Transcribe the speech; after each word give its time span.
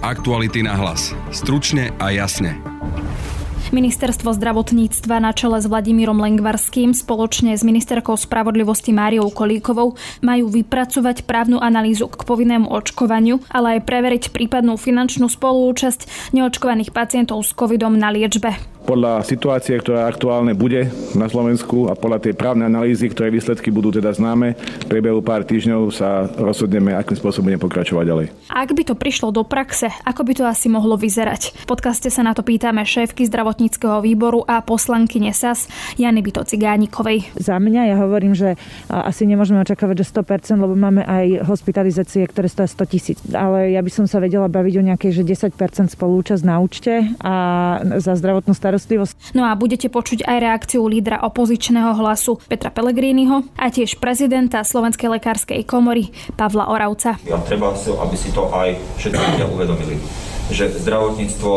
Aktuality 0.00 0.64
na 0.64 0.80
hlas. 0.80 1.12
Stručne 1.28 1.92
a 2.00 2.08
jasne. 2.08 2.56
Ministerstvo 3.68 4.32
zdravotníctva 4.32 5.20
na 5.20 5.36
čele 5.36 5.60
s 5.60 5.68
Vladimírom 5.68 6.16
Lengvarským 6.16 6.96
spoločne 6.96 7.52
s 7.52 7.60
ministerkou 7.60 8.16
spravodlivosti 8.16 8.96
Máriou 8.96 9.28
Kolíkovou 9.28 10.00
majú 10.24 10.48
vypracovať 10.48 11.28
právnu 11.28 11.60
analýzu 11.60 12.08
k 12.08 12.24
povinnému 12.24 12.72
očkovaniu, 12.72 13.44
ale 13.52 13.76
aj 13.76 13.84
preveriť 13.84 14.24
prípadnú 14.32 14.80
finančnú 14.80 15.28
spolúčasť 15.28 16.32
neočkovaných 16.32 16.96
pacientov 16.96 17.44
s 17.44 17.52
covidom 17.52 17.92
na 17.92 18.08
liečbe 18.08 18.56
podľa 18.90 19.22
situácie, 19.22 19.78
ktorá 19.78 20.10
aktuálne 20.10 20.50
bude 20.50 20.90
na 21.14 21.30
Slovensku 21.30 21.86
a 21.86 21.94
podľa 21.94 22.26
tej 22.26 22.34
právnej 22.34 22.66
analýzy, 22.66 23.06
ktoré 23.06 23.30
výsledky 23.30 23.70
budú 23.70 23.94
teda 23.94 24.10
známe, 24.10 24.58
v 24.58 24.86
priebehu 24.90 25.22
pár 25.22 25.46
týždňov 25.46 25.94
sa 25.94 26.26
rozhodneme, 26.26 26.98
akým 26.98 27.14
spôsobom 27.14 27.54
budeme 27.54 27.62
pokračovať 27.62 28.04
ďalej. 28.10 28.26
Ak 28.50 28.74
by 28.74 28.82
to 28.82 28.98
prišlo 28.98 29.30
do 29.30 29.46
praxe, 29.46 29.94
ako 30.02 30.26
by 30.26 30.32
to 30.34 30.42
asi 30.42 30.66
mohlo 30.66 30.98
vyzerať? 30.98 31.54
V 31.54 31.66
podcaste 31.70 32.10
sa 32.10 32.26
na 32.26 32.34
to 32.34 32.42
pýtame 32.42 32.82
šéfky 32.82 33.30
zdravotníckého 33.30 34.02
výboru 34.02 34.42
a 34.42 34.58
poslanky 34.58 35.22
SAS 35.30 35.70
Jany 35.94 36.18
Byto 36.18 36.42
Cigánikovej. 36.42 37.30
Za 37.38 37.62
mňa 37.62 37.94
ja 37.94 37.96
hovorím, 38.02 38.34
že 38.34 38.58
asi 38.90 39.22
nemôžeme 39.22 39.62
očakávať, 39.62 40.02
že 40.02 40.18
100%, 40.18 40.58
lebo 40.58 40.74
máme 40.74 41.06
aj 41.06 41.46
hospitalizácie, 41.46 42.26
ktoré 42.26 42.50
stojí 42.50 42.66
100 42.66 42.90
tisíc. 42.90 43.18
Ale 43.30 43.70
ja 43.70 43.78
by 43.86 43.90
som 43.94 44.10
sa 44.10 44.18
vedela 44.18 44.50
baviť 44.50 44.74
o 44.82 44.86
nejakej, 44.90 45.10
že 45.14 45.22
10% 45.22 45.94
spolúčasť 45.94 46.42
na 46.42 46.58
účte 46.58 47.06
a 47.22 47.34
za 48.02 48.18
zdravotnú 48.18 48.50
starostlivosť 48.50 48.79
starostlivosť. 48.80 49.36
No 49.36 49.44
a 49.44 49.52
budete 49.52 49.92
počuť 49.92 50.24
aj 50.24 50.36
reakciu 50.40 50.80
lídra 50.88 51.20
opozičného 51.28 51.92
hlasu 52.00 52.40
Petra 52.48 52.72
Pellegriniho 52.72 53.44
a 53.60 53.68
tiež 53.68 54.00
prezidenta 54.00 54.64
Slovenskej 54.64 55.20
lekárskej 55.20 55.60
komory 55.68 56.08
Pavla 56.40 56.72
Oravca. 56.72 57.20
A 57.28 57.38
treba, 57.44 57.76
aby 57.76 58.16
si 58.16 58.32
to 58.32 58.48
aj 58.48 58.80
všetci 58.96 59.20
ľudia 59.20 59.46
uvedomili, 59.52 60.00
že 60.48 60.72
zdravotníctvo 60.72 61.52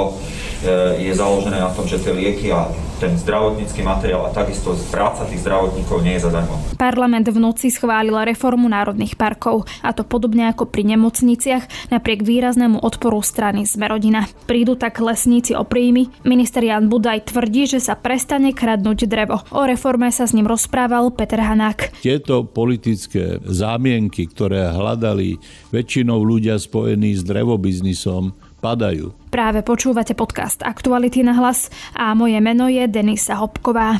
je 0.97 1.11
založené 1.13 1.59
na 1.59 1.69
tom, 1.71 1.85
že 1.85 1.99
tie 1.99 2.15
lieky 2.15 2.51
a 2.51 2.71
ten 3.03 3.19
zdravotnícky 3.19 3.83
materiál 3.83 4.23
a 4.23 4.31
takisto 4.31 4.71
práca 4.87 5.27
tých 5.27 5.43
zdravotníkov 5.43 5.99
nie 5.99 6.15
je 6.15 6.23
zadarmo. 6.23 6.55
Parlament 6.79 7.27
v 7.27 7.35
noci 7.35 7.67
schválil 7.67 8.15
reformu 8.15 8.71
národných 8.71 9.19
parkov 9.19 9.67
a 9.83 9.91
to 9.91 10.07
podobne 10.07 10.47
ako 10.47 10.71
pri 10.71 10.95
nemocniciach 10.95 11.91
napriek 11.91 12.23
výraznému 12.23 12.79
odporu 12.79 13.19
strany 13.19 13.67
Zmerodina. 13.67 14.23
Prídu 14.47 14.79
tak 14.79 15.03
lesníci 15.03 15.51
o 15.51 15.67
príjmy. 15.67 16.07
Minister 16.23 16.63
Jan 16.63 16.87
Budaj 16.87 17.35
tvrdí, 17.35 17.67
že 17.67 17.83
sa 17.83 17.99
prestane 17.99 18.55
kradnúť 18.55 19.03
drevo. 19.03 19.43
O 19.51 19.67
reforme 19.67 20.07
sa 20.15 20.23
s 20.23 20.31
ním 20.31 20.47
rozprával 20.47 21.11
Peter 21.11 21.43
Hanák. 21.43 21.99
Tieto 21.99 22.47
politické 22.47 23.43
zámienky, 23.43 24.31
ktoré 24.31 24.71
hľadali 24.71 25.43
väčšinou 25.75 26.23
ľudia 26.23 26.55
spojení 26.55 27.19
s 27.19 27.27
drevobiznisom, 27.27 28.52
padajú. 28.63 29.11
Práve 29.27 29.59
počúvate 29.59 30.15
podcast 30.15 30.63
Aktuality 30.63 31.19
na 31.27 31.35
hlas 31.35 31.67
a 31.91 32.15
moje 32.15 32.39
meno 32.39 32.71
je 32.71 32.87
Denisa 32.87 33.35
Hopková. 33.35 33.99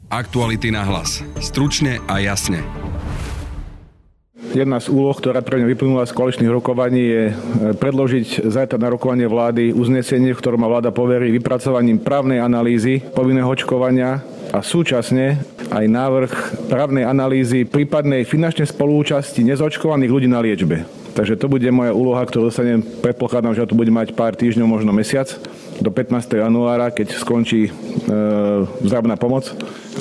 Aktuality 0.11 0.75
na 0.75 0.83
hlas. 0.83 1.23
Stručne 1.39 2.03
a 2.03 2.19
jasne. 2.19 2.59
Jedna 4.51 4.83
z 4.83 4.91
úloh, 4.91 5.15
ktorá 5.15 5.39
pre 5.39 5.55
mňa 5.55 5.71
vyplynula 5.71 6.03
z 6.03 6.11
koaličných 6.11 6.51
rokovaní, 6.51 6.99
je 6.99 7.23
e, 7.31 7.33
predložiť 7.79 8.43
zajtra 8.43 8.75
na 8.75 8.91
rokovanie 8.91 9.23
vlády 9.23 9.71
uznesenie, 9.71 10.35
v 10.35 10.41
ktorom 10.43 10.59
má 10.59 10.67
vláda 10.67 10.91
poverí 10.91 11.31
vypracovaním 11.31 12.03
právnej 12.03 12.43
analýzy 12.43 12.99
povinného 12.99 13.47
očkovania 13.47 14.19
a 14.51 14.59
súčasne 14.59 15.39
aj 15.71 15.85
návrh 15.87 16.31
právnej 16.67 17.07
analýzy 17.07 17.63
prípadnej 17.63 18.27
finančnej 18.27 18.67
spolúčasti 18.67 19.47
nezočkovaných 19.47 20.11
ľudí 20.11 20.27
na 20.27 20.43
liečbe. 20.43 20.83
Takže 21.15 21.39
to 21.39 21.47
bude 21.47 21.67
moja 21.71 21.95
úloha, 21.95 22.27
ktorú 22.27 22.51
dostanem, 22.51 22.83
predpokladám, 22.83 23.55
že 23.55 23.63
to 23.63 23.79
bude 23.79 23.91
mať 23.91 24.11
pár 24.11 24.35
týždňov, 24.35 24.67
možno 24.67 24.91
mesiac 24.91 25.31
do 25.81 25.89
15. 25.89 26.37
januára, 26.37 26.93
keď 26.93 27.17
skončí 27.17 27.67
e, 27.67 27.71
pomoc. 29.17 29.49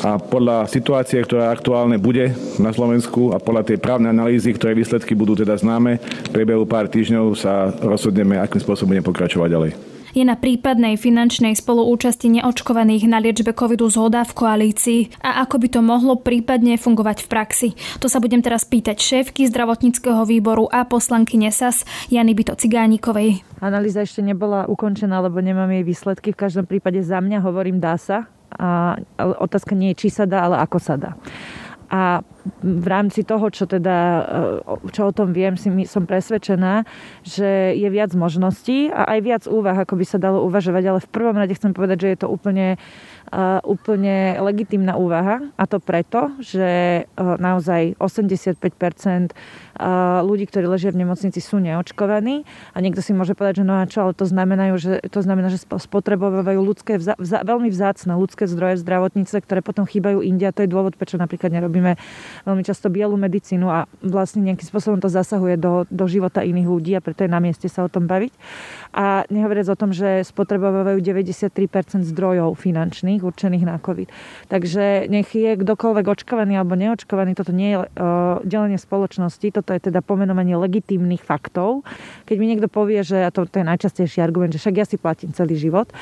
A 0.05 0.21
podľa 0.21 0.71
situácie, 0.71 1.19
ktorá 1.19 1.51
aktuálne 1.51 1.99
bude 1.99 2.31
na 2.61 2.71
Slovensku 2.71 3.35
a 3.35 3.43
podľa 3.43 3.75
tej 3.75 3.79
právnej 3.83 4.13
analýzy, 4.15 4.55
ktoré 4.55 4.77
výsledky 4.77 5.17
budú 5.17 5.35
teda 5.35 5.57
známe, 5.57 5.99
v 5.99 6.31
priebehu 6.31 6.69
pár 6.69 6.87
týždňov 6.87 7.35
sa 7.35 7.75
rozhodneme, 7.81 8.39
akým 8.39 8.63
spôsobom 8.63 8.95
budeme 8.95 9.09
pokračovať 9.09 9.49
ďalej 9.51 9.90
je 10.17 10.25
na 10.27 10.35
prípadnej 10.39 10.99
finančnej 10.99 11.55
spoluúčasti 11.55 12.41
neočkovaných 12.41 13.05
na 13.07 13.19
liečbe 13.23 13.55
covidu 13.55 13.87
zhoda 13.91 14.27
v 14.27 14.33
koalícii 14.33 15.01
a 15.23 15.43
ako 15.47 15.57
by 15.63 15.69
to 15.71 15.81
mohlo 15.81 16.15
prípadne 16.19 16.75
fungovať 16.77 17.25
v 17.25 17.31
praxi. 17.31 17.69
To 18.03 18.07
sa 18.11 18.19
budem 18.19 18.43
teraz 18.43 18.67
pýtať 18.67 18.99
šéfky 18.99 19.47
zdravotníckého 19.51 20.23
výboru 20.27 20.67
a 20.71 20.87
poslanky 20.87 21.39
NESAS 21.39 21.85
Jany 22.11 22.35
Byto 22.35 22.55
Cigánikovej. 22.59 23.43
Analýza 23.61 24.03
ešte 24.03 24.25
nebola 24.25 24.65
ukončená, 24.67 25.21
lebo 25.21 25.39
nemám 25.45 25.69
jej 25.69 25.85
výsledky. 25.85 26.33
V 26.33 26.41
každom 26.49 26.65
prípade 26.65 27.01
za 27.05 27.21
mňa 27.21 27.39
hovorím 27.45 27.79
dá 27.79 28.01
sa. 28.01 28.27
A 28.51 28.99
otázka 29.19 29.79
nie 29.79 29.95
je, 29.95 30.07
či 30.07 30.09
sa 30.11 30.27
dá, 30.27 30.43
ale 30.43 30.59
ako 30.59 30.79
sa 30.83 30.99
dá. 30.99 31.15
A 31.91 32.23
v 32.63 32.87
rámci 32.87 33.27
toho, 33.27 33.51
čo 33.51 33.67
teda, 33.67 33.99
e, 34.65 34.91
čo 34.95 35.11
o 35.11 35.13
tom 35.13 35.35
viem, 35.35 35.59
si 35.59 35.69
som 35.91 36.07
presvedčená, 36.07 36.87
že 37.27 37.75
je 37.75 37.89
viac 37.91 38.15
možností 38.15 38.89
a 38.89 39.11
aj 39.11 39.21
viac 39.21 39.43
úvah, 39.51 39.75
ako 39.75 39.99
by 39.99 40.05
sa 40.07 40.23
dalo 40.23 40.47
uvažovať, 40.47 40.85
ale 40.87 40.99
v 41.03 41.13
prvom 41.13 41.37
rade 41.37 41.53
chcem 41.53 41.75
povedať, 41.75 42.07
že 42.07 42.11
je 42.15 42.19
to 42.23 42.29
úplne 42.31 42.79
úplne 43.63 44.43
legitimná 44.43 44.99
úvaha. 44.99 45.39
A 45.55 45.65
to 45.71 45.79
preto, 45.79 46.35
že 46.43 46.67
e, 47.07 47.23
naozaj 47.23 47.95
85% 48.03 48.59
e, 48.59 49.35
ľudí, 50.27 50.51
ktorí 50.51 50.67
ležia 50.67 50.91
v 50.91 51.07
nemocnici 51.07 51.39
sú 51.39 51.63
neočkovaní. 51.63 52.43
A 52.75 52.79
niekto 52.83 52.99
si 52.99 53.15
môže 53.15 53.39
povedať, 53.39 53.63
že 53.63 53.65
no 53.71 53.79
a 53.79 53.87
čo, 53.87 54.03
ale 54.03 54.19
to 54.19 54.27
znamená, 54.27 54.75
že, 54.75 54.99
to 55.07 55.23
znamená, 55.23 55.47
že 55.47 55.63
spotrebovávajú 55.63 56.59
ľudské, 56.59 56.99
vza, 56.99 57.15
vza, 57.23 57.47
veľmi 57.47 57.71
vzácne 57.71 58.19
ľudské 58.19 58.51
zdroje 58.51 58.83
v 58.83 58.85
zdravotníctve, 58.85 59.39
ktoré 59.47 59.61
potom 59.63 59.87
chýbajú 59.87 60.27
inde. 60.27 60.51
A 60.51 60.55
to 60.55 60.67
je 60.67 60.71
dôvod, 60.75 60.99
prečo 60.99 61.15
napríklad 61.15 61.55
nerobíme 61.55 61.95
veľmi 62.51 62.63
často 62.67 62.91
bielu 62.91 63.15
medicínu. 63.15 63.71
A 63.71 63.87
vlastne 64.03 64.43
nejakým 64.43 64.67
spôsobom 64.67 64.99
to 64.99 65.07
zasahuje 65.07 65.55
do, 65.55 65.87
do 65.87 66.05
života 66.11 66.43
iných 66.43 66.67
ľudí 66.67 66.93
a 66.99 67.05
preto 67.05 67.23
je 67.23 67.31
na 67.31 67.39
mieste 67.39 67.71
sa 67.71 67.87
o 67.87 67.93
tom 67.93 68.11
baviť. 68.11 68.35
A 68.91 69.23
nehovoriac 69.31 69.71
o 69.71 69.79
tom, 69.79 69.95
že 69.95 70.27
spotrebovávajú 70.27 70.99
93% 70.99 72.03
zdrojov 72.11 72.59
finančných 72.59 73.20
iných 73.21 73.29
určených 73.29 73.65
na 73.69 73.77
COVID. 73.77 74.09
Takže 74.49 75.13
nech 75.13 75.29
je 75.37 75.61
kdokoľvek 75.61 76.07
očkovaný 76.09 76.57
alebo 76.57 76.73
neočkovaný, 76.73 77.37
toto 77.37 77.53
nie 77.53 77.77
je 77.77 77.79
uh, 77.85 78.41
delenie 78.49 78.81
spoločnosti, 78.81 79.53
toto 79.53 79.77
je 79.77 79.93
teda 79.93 80.01
pomenovanie 80.01 80.57
legitímnych 80.57 81.21
faktov. 81.21 81.85
Keď 82.25 82.37
mi 82.41 82.49
niekto 82.49 82.73
povie, 82.73 83.05
že, 83.05 83.21
a 83.21 83.29
to, 83.29 83.45
to 83.45 83.61
je 83.61 83.69
najčastejší 83.69 84.25
argument, 84.25 84.57
že 84.57 84.63
však 84.65 84.75
ja 84.81 84.87
si 84.89 84.97
platím 84.97 85.37
celý 85.37 85.61
život 85.61 85.93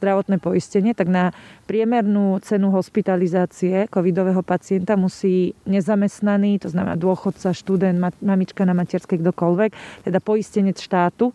zdravotné 0.00 0.40
poistenie, 0.40 0.96
tak 0.96 1.12
na 1.12 1.36
priemernú 1.64 2.38
cenu 2.42 2.68
hospitalizácie 2.74 3.86
covidového 3.88 4.42
pacienta 4.42 4.98
musí 4.98 5.54
nezamestnaný, 5.64 6.62
to 6.62 6.68
znamená 6.68 6.98
dôchodca, 6.98 7.54
študent, 7.54 7.98
mamička 8.20 8.66
na 8.66 8.74
materskej, 8.74 9.22
kdokoľvek, 9.22 9.70
teda 10.06 10.18
poistenec 10.18 10.76
štátu, 10.76 11.30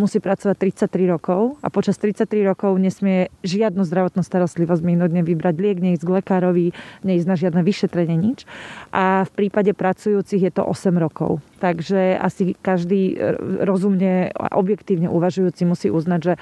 musí 0.00 0.16
pracovať 0.16 0.56
33 0.88 1.12
rokov 1.12 1.60
a 1.60 1.68
počas 1.68 2.00
33 2.00 2.40
rokov 2.40 2.72
nesmie 2.80 3.28
žiadnu 3.44 3.84
zdravotnú 3.84 4.24
starostlivosť 4.24 4.80
minútne 4.80 5.20
vybrať 5.20 5.54
liek, 5.60 5.78
neísť 5.84 6.08
k 6.08 6.14
lekárovi, 6.22 6.66
neísť 7.04 7.26
na 7.28 7.36
žiadne 7.36 7.60
vyšetrenie, 7.60 8.16
nič. 8.16 8.48
A 8.96 9.28
v 9.28 9.30
prípade 9.36 9.76
pracujúcich 9.76 10.40
je 10.40 10.52
to 10.56 10.64
8 10.64 10.96
rokov. 10.96 11.44
Takže 11.60 12.16
asi 12.16 12.56
každý 12.56 13.18
rozumne 13.60 14.32
a 14.32 14.56
objektívne 14.56 15.12
uvažujúci 15.12 15.68
musí 15.68 15.92
uznať, 15.92 16.20
že 16.22 16.34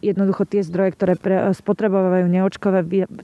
jednoducho 0.00 0.44
tie 0.48 0.64
zdroje, 0.64 0.96
ktoré 0.96 1.14
pre, 1.16 1.52
spotrebovajú 1.52 2.26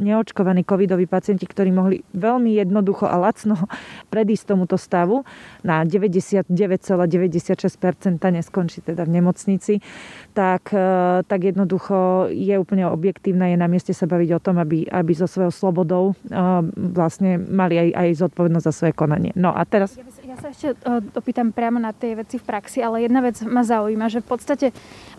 neočkovaní 0.00 0.62
covidoví 0.62 1.09
pacienti, 1.09 1.49
ktorí 1.49 1.73
mohli 1.73 2.05
veľmi 2.12 2.53
jednoducho 2.56 3.09
a 3.09 3.17
lacno 3.17 3.56
predísť 4.12 4.55
tomuto 4.55 4.77
stavu 4.77 5.25
na 5.65 5.83
99,96% 5.85 6.53
neskončí 8.21 8.85
teda 8.85 9.09
v 9.09 9.11
nemocnici, 9.21 9.81
tak, 10.37 10.71
e, 10.77 11.23
tak 11.25 11.41
jednoducho 11.41 12.29
je 12.29 12.55
úplne 12.61 12.85
objektívne, 12.91 13.55
je 13.55 13.59
na 13.59 13.69
mieste 13.71 13.97
sa 13.97 14.05
baviť 14.05 14.31
o 14.37 14.41
tom, 14.41 14.61
aby, 14.61 14.85
aby 14.91 15.12
so 15.17 15.25
svojou 15.25 15.53
slobodou 15.53 16.12
vlastne 16.77 17.41
mali 17.41 17.79
aj, 17.81 17.89
aj 17.97 18.09
zodpovednosť 18.27 18.67
za 18.67 18.75
svoje 18.75 18.93
konanie. 18.93 19.32
No 19.35 19.55
a 19.55 19.65
teraz... 19.65 19.97
Ja 20.27 20.37
sa 20.37 20.53
ešte 20.53 20.77
opýtam 21.17 21.55
priamo 21.55 21.81
na 21.81 21.97
tej 21.97 22.21
veci 22.21 22.37
v 22.37 22.44
praxi, 22.44 22.85
ale 22.85 23.09
jedna 23.09 23.25
vec 23.25 23.41
ma 23.47 23.65
zaujíma, 23.65 24.12
že 24.12 24.21
v 24.21 24.29
podstate 24.29 24.67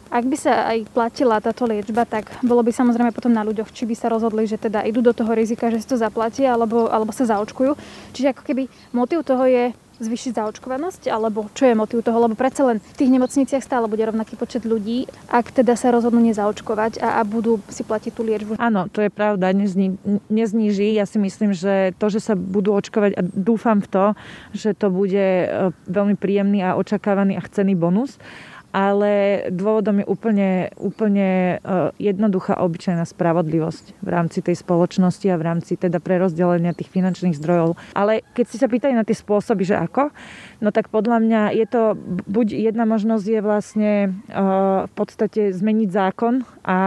ak 0.08 0.24
by 0.26 0.38
sa 0.38 0.72
aj 0.72 0.88
platila 0.92 1.44
táto 1.44 1.68
liečba, 1.68 2.08
tak 2.08 2.32
bolo 2.44 2.64
by 2.64 2.72
samozrejme 2.72 3.12
potom 3.12 3.32
na 3.32 3.44
ľuďoch, 3.44 3.72
či 3.72 3.84
by 3.84 3.96
sa 3.96 4.08
rozhodli, 4.12 4.48
že 4.48 4.60
teda 4.60 4.84
idú 4.88 5.04
do 5.04 5.14
toho 5.14 5.32
rizika, 5.36 5.72
že 5.72 5.84
si 5.84 5.88
to 5.88 6.00
zaplatia, 6.00 6.56
alebo, 6.56 6.88
alebo 6.88 7.12
sa 7.12 7.28
zaočkujú. 7.28 7.76
Čiže 8.16 8.32
ako 8.32 8.44
keby 8.44 8.64
motiv 8.96 9.22
toho 9.28 9.44
je 9.46 9.76
zvyšiť 9.98 10.38
zaočkovanosť, 10.38 11.10
alebo 11.10 11.50
čo 11.58 11.66
je 11.66 11.74
motiv 11.74 12.06
toho, 12.06 12.22
lebo 12.22 12.38
predsa 12.38 12.70
len 12.70 12.78
v 12.78 12.98
tých 12.98 13.10
nemocniciach 13.10 13.64
stále 13.66 13.90
bude 13.90 14.06
rovnaký 14.06 14.38
počet 14.38 14.62
ľudí, 14.62 15.10
ak 15.30 15.50
teda 15.50 15.74
sa 15.74 15.90
rozhodnú 15.90 16.22
nezaočkovať 16.22 17.02
a, 17.02 17.18
a 17.18 17.22
budú 17.26 17.58
si 17.74 17.82
platiť 17.82 18.12
tú 18.14 18.22
liečbu. 18.22 18.62
Áno, 18.62 18.86
to 18.94 19.02
je 19.02 19.10
pravda, 19.10 19.50
nezní, 19.54 19.98
nezníži. 20.30 20.94
Ja 20.94 21.10
si 21.10 21.18
myslím, 21.18 21.58
že 21.58 21.98
to, 21.98 22.14
že 22.14 22.22
sa 22.22 22.34
budú 22.38 22.78
očkovať 22.78 23.18
a 23.18 23.22
dúfam 23.26 23.82
v 23.82 23.88
to, 23.90 24.06
že 24.54 24.78
to 24.78 24.94
bude 24.94 25.18
e, 25.18 25.74
veľmi 25.90 26.14
príjemný 26.14 26.62
a 26.62 26.78
očakávaný 26.78 27.38
a 27.38 27.42
chcený 27.42 27.74
bonus 27.74 28.22
ale 28.76 29.46
dôvodom 29.50 30.04
je 30.04 30.06
úplne, 30.08 30.50
úplne 30.76 31.58
e, 31.58 31.92
jednoduchá 31.98 32.60
obyčajná 32.60 33.08
spravodlivosť 33.08 34.00
v 34.04 34.10
rámci 34.10 34.44
tej 34.44 34.60
spoločnosti 34.60 35.28
a 35.32 35.40
v 35.40 35.46
rámci 35.48 35.80
teda 35.80 36.04
prerozdelenia 36.04 36.76
tých 36.76 36.92
finančných 36.92 37.38
zdrojov. 37.40 37.80
Ale 37.96 38.28
keď 38.36 38.46
si 38.48 38.58
sa 38.60 38.68
pýtali 38.68 38.94
na 38.94 39.08
tie 39.08 39.16
spôsoby, 39.16 39.64
že 39.64 39.80
ako, 39.80 40.12
no 40.62 40.70
tak 40.74 40.90
podľa 40.90 41.18
mňa 41.22 41.42
je 41.54 41.66
to, 41.70 41.84
buď 42.26 42.48
jedna 42.72 42.86
možnosť 42.90 43.26
je 43.26 43.42
vlastne 43.42 43.92
e, 44.06 44.10
v 44.88 44.94
podstate 44.94 45.54
zmeniť 45.54 45.90
zákon 45.90 46.46
a 46.66 46.78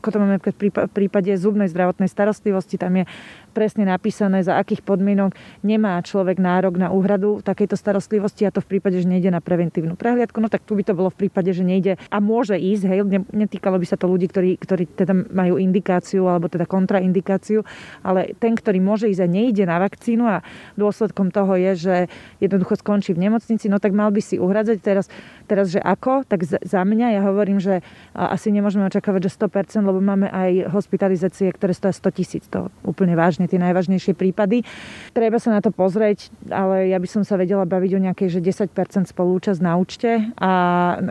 ako 0.00 0.08
to 0.10 0.18
máme 0.18 0.36
v 0.40 0.90
prípade 0.90 1.30
zubnej 1.38 1.70
zdravotnej 1.70 2.10
starostlivosti, 2.10 2.80
tam 2.80 3.02
je 3.02 3.04
presne 3.50 3.82
napísané, 3.82 4.46
za 4.46 4.56
akých 4.56 4.86
podmienok 4.86 5.34
nemá 5.66 5.98
človek 6.00 6.38
nárok 6.38 6.78
na 6.78 6.94
úhradu 6.94 7.42
takejto 7.42 7.74
starostlivosti 7.74 8.46
a 8.46 8.54
to 8.54 8.62
v 8.62 8.78
prípade, 8.78 9.02
že 9.02 9.10
nejde 9.10 9.28
na 9.34 9.42
preventívnu 9.42 9.98
prehliadku. 9.98 10.38
No 10.38 10.46
tak 10.46 10.62
tu 10.62 10.78
by 10.78 10.86
to 10.86 10.94
bolo 10.94 11.10
v 11.10 11.26
prípade, 11.26 11.50
že 11.50 11.66
nejde 11.66 11.98
a 12.08 12.16
môže 12.22 12.54
ísť, 12.54 12.84
hej, 12.86 12.98
netýkalo 13.34 13.76
by 13.82 13.86
sa 13.86 13.98
to 13.98 14.06
ľudí, 14.06 14.30
ktorí, 14.30 14.56
ktorí 14.56 14.84
teda 14.94 15.12
majú 15.34 15.58
indikáciu 15.58 16.30
alebo 16.30 16.46
teda 16.46 16.64
kontraindikáciu, 16.64 17.66
ale 18.06 18.38
ten, 18.38 18.54
ktorý 18.54 18.78
môže 18.78 19.10
ísť 19.10 19.22
a 19.26 19.28
nejde 19.28 19.64
na 19.66 19.82
vakcínu 19.82 20.24
a 20.24 20.46
dôsledkom 20.78 21.34
toho 21.34 21.58
je, 21.58 21.72
že 21.76 21.96
jednoducho 22.38 22.78
skončí 22.78 22.99
v 23.08 23.24
nemocnici, 23.24 23.72
no 23.72 23.80
tak 23.80 23.96
mal 23.96 24.12
by 24.12 24.20
si 24.20 24.36
uhradzať 24.36 24.78
teraz, 24.84 25.08
teraz 25.48 25.72
že 25.72 25.80
ako, 25.80 26.28
tak 26.28 26.44
za 26.44 26.82
mňa 26.84 27.16
ja 27.16 27.20
hovorím, 27.24 27.56
že 27.56 27.80
asi 28.12 28.52
nemôžeme 28.52 28.84
očakávať, 28.86 29.32
že 29.32 29.40
100%, 29.40 29.80
lebo 29.80 30.02
máme 30.04 30.28
aj 30.28 30.68
hospitalizácie, 30.74 31.48
ktoré 31.54 31.72
stojí 31.72 31.94
100 31.96 32.18
tisíc, 32.18 32.44
to 32.50 32.68
úplne 32.84 33.16
vážne 33.16 33.46
tie 33.46 33.56
najvážnejšie 33.56 34.12
prípady. 34.12 34.66
Treba 35.14 35.40
sa 35.40 35.54
na 35.54 35.64
to 35.64 35.72
pozrieť, 35.72 36.28
ale 36.50 36.90
ja 36.90 36.98
by 36.98 37.08
som 37.08 37.22
sa 37.24 37.38
vedela 37.38 37.64
baviť 37.64 37.90
o 37.96 38.00
nejakej, 38.10 38.28
že 38.28 38.68
10% 38.68 39.08
spolúčasť 39.08 39.60
na 39.62 39.78
účte 39.78 40.30
a 40.36 40.50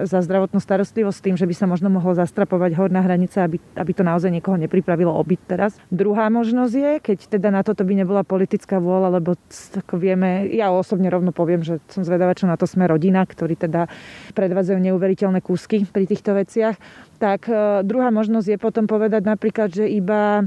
za 0.06 0.20
zdravotnú 0.22 0.60
starostlivosť 0.60 1.18
s 1.18 1.26
tým, 1.26 1.36
že 1.40 1.48
by 1.48 1.56
sa 1.56 1.66
možno 1.66 1.88
mohlo 1.88 2.14
zastrapovať 2.14 2.76
horná 2.76 3.02
hranica, 3.02 3.48
aby, 3.48 3.58
aby 3.80 3.92
to 3.96 4.04
naozaj 4.04 4.30
niekoho 4.30 4.60
nepripravilo 4.60 5.12
obyt 5.16 5.40
teraz. 5.48 5.80
Druhá 5.88 6.28
možnosť 6.28 6.74
je, 6.76 6.92
keď 7.00 7.18
teda 7.40 7.50
na 7.50 7.62
toto 7.64 7.88
by 7.88 7.94
nebola 7.96 8.28
politická 8.28 8.78
vôľa, 8.78 9.20
lebo 9.20 9.40
ako 9.76 9.96
vieme, 9.96 10.52
ja 10.52 10.70
osobne 10.70 11.08
rovno 11.08 11.32
poviem, 11.32 11.64
že 11.64 11.79
som 11.88 12.04
zvedavá, 12.04 12.36
čo 12.36 12.50
na 12.50 12.60
to 12.60 12.68
sme 12.68 12.84
rodina, 12.90 13.24
ktorí 13.24 13.56
teda 13.56 13.88
predvádzajú 14.36 14.80
neuveriteľné 14.92 15.40
kúsky 15.40 15.88
pri 15.88 16.04
týchto 16.04 16.36
veciach. 16.36 16.76
Tak 17.24 17.48
e, 17.48 17.86
druhá 17.88 18.12
možnosť 18.12 18.48
je 18.54 18.58
potom 18.60 18.86
povedať 18.86 19.24
napríklad, 19.24 19.72
že 19.72 19.88
iba 19.88 20.44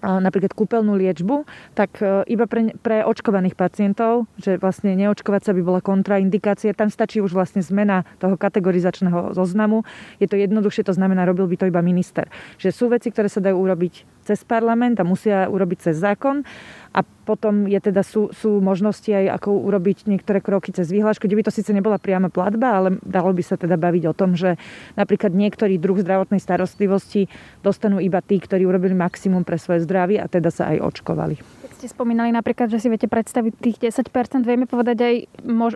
napríklad 0.00 0.56
kúpeľnú 0.56 0.96
liečbu, 0.96 1.44
tak 1.76 2.00
e, 2.00 2.24
iba 2.32 2.48
pre, 2.48 2.72
pre 2.80 3.04
očkovaných 3.04 3.52
pacientov, 3.52 4.24
že 4.40 4.56
vlastne 4.56 4.96
neočkovať 4.96 5.50
sa 5.50 5.52
by 5.52 5.60
bola 5.60 5.80
kontraindikácia, 5.84 6.72
tam 6.72 6.88
stačí 6.88 7.20
už 7.20 7.36
vlastne 7.36 7.60
zmena 7.60 8.08
toho 8.16 8.40
kategorizačného 8.40 9.36
zoznamu. 9.36 9.84
Je 10.16 10.26
to 10.30 10.40
jednoduchšie, 10.40 10.88
to 10.88 10.96
znamená, 10.96 11.28
robil 11.28 11.44
by 11.44 11.56
to 11.60 11.68
iba 11.68 11.84
minister. 11.84 12.32
Že 12.56 12.70
sú 12.72 12.84
veci, 12.88 13.12
ktoré 13.12 13.28
sa 13.28 13.44
dajú 13.44 13.56
urobiť 13.60 14.24
cez 14.24 14.40
parlament 14.46 14.96
a 15.00 15.04
musia 15.04 15.48
urobiť 15.50 15.90
cez 15.90 15.96
zákon 16.00 16.46
a 16.90 17.06
potom 17.06 17.70
je 17.70 17.78
teda, 17.78 18.02
sú, 18.02 18.34
sú 18.34 18.58
možnosti 18.58 19.06
aj 19.06 19.38
ako 19.38 19.62
urobiť 19.70 20.10
niektoré 20.10 20.42
kroky 20.42 20.74
cez 20.74 20.90
výhľašku, 20.90 21.30
kde 21.30 21.38
by 21.38 21.44
to 21.46 21.54
síce 21.54 21.70
nebola 21.70 22.02
priama 22.02 22.26
platba, 22.34 22.74
ale 22.74 22.88
dalo 23.06 23.30
by 23.30 23.42
sa 23.46 23.54
teda 23.54 23.78
baviť 23.78 24.10
o 24.10 24.14
tom, 24.14 24.34
že 24.34 24.58
napríklad 24.98 25.30
niektorý 25.30 25.78
druh 25.78 26.02
zdravotnej 26.02 26.42
starostlivosti 26.42 27.30
dostanú 27.62 28.02
iba 28.02 28.18
tí, 28.18 28.42
ktorí 28.42 28.66
urobili 28.66 28.98
maximum 28.98 29.46
pre 29.46 29.54
svoje 29.62 29.86
zdravie 29.86 30.18
a 30.18 30.26
teda 30.26 30.50
sa 30.50 30.74
aj 30.74 30.82
očkovali. 30.82 31.38
Keď 31.38 31.70
ste 31.78 31.86
spomínali 31.94 32.34
napríklad, 32.34 32.66
že 32.66 32.82
si 32.82 32.90
viete 32.90 33.06
predstaviť 33.06 33.52
tých 33.54 33.76
10%, 33.78 34.42
vieme 34.42 34.66
povedať 34.66 34.98
aj, 34.98 35.14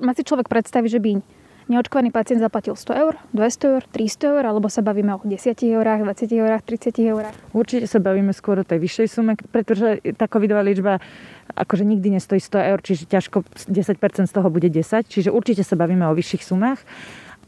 má 0.03 0.13
si 0.19 0.27
človek 0.27 0.51
predstaviť, 0.51 0.91
že 0.91 0.99
by 0.99 1.11
neočkovaný 1.69 2.13
pacient 2.13 2.41
zaplatil 2.41 2.77
100 2.77 3.03
eur, 3.03 3.15
200 3.33 3.73
eur, 3.73 3.83
300 3.89 4.33
eur, 4.37 4.45
alebo 4.45 4.67
sa 4.69 4.85
bavíme 4.85 5.17
o 5.17 5.21
10 5.23 5.57
eurách, 5.57 6.01
20 6.05 6.33
eurách, 6.33 6.63
30 6.63 6.99
eurách? 7.01 7.37
Určite 7.57 7.87
sa 7.89 7.99
bavíme 8.01 8.33
skôr 8.37 8.61
o 8.61 8.65
tej 8.67 8.79
vyššej 8.81 9.09
sume, 9.09 9.35
pretože 9.53 10.01
tá 10.19 10.29
covidová 10.29 10.61
liečba 10.61 11.01
akože 11.55 11.85
nikdy 11.85 12.21
nestojí 12.21 12.41
100 12.41 12.71
eur, 12.75 12.79
čiže 12.81 13.05
ťažko 13.09 13.45
10% 13.69 14.29
z 14.29 14.33
toho 14.33 14.49
bude 14.49 14.69
10, 14.69 15.07
čiže 15.09 15.31
určite 15.33 15.63
sa 15.65 15.77
bavíme 15.77 16.05
o 16.09 16.17
vyšších 16.17 16.43
sumách. 16.45 16.81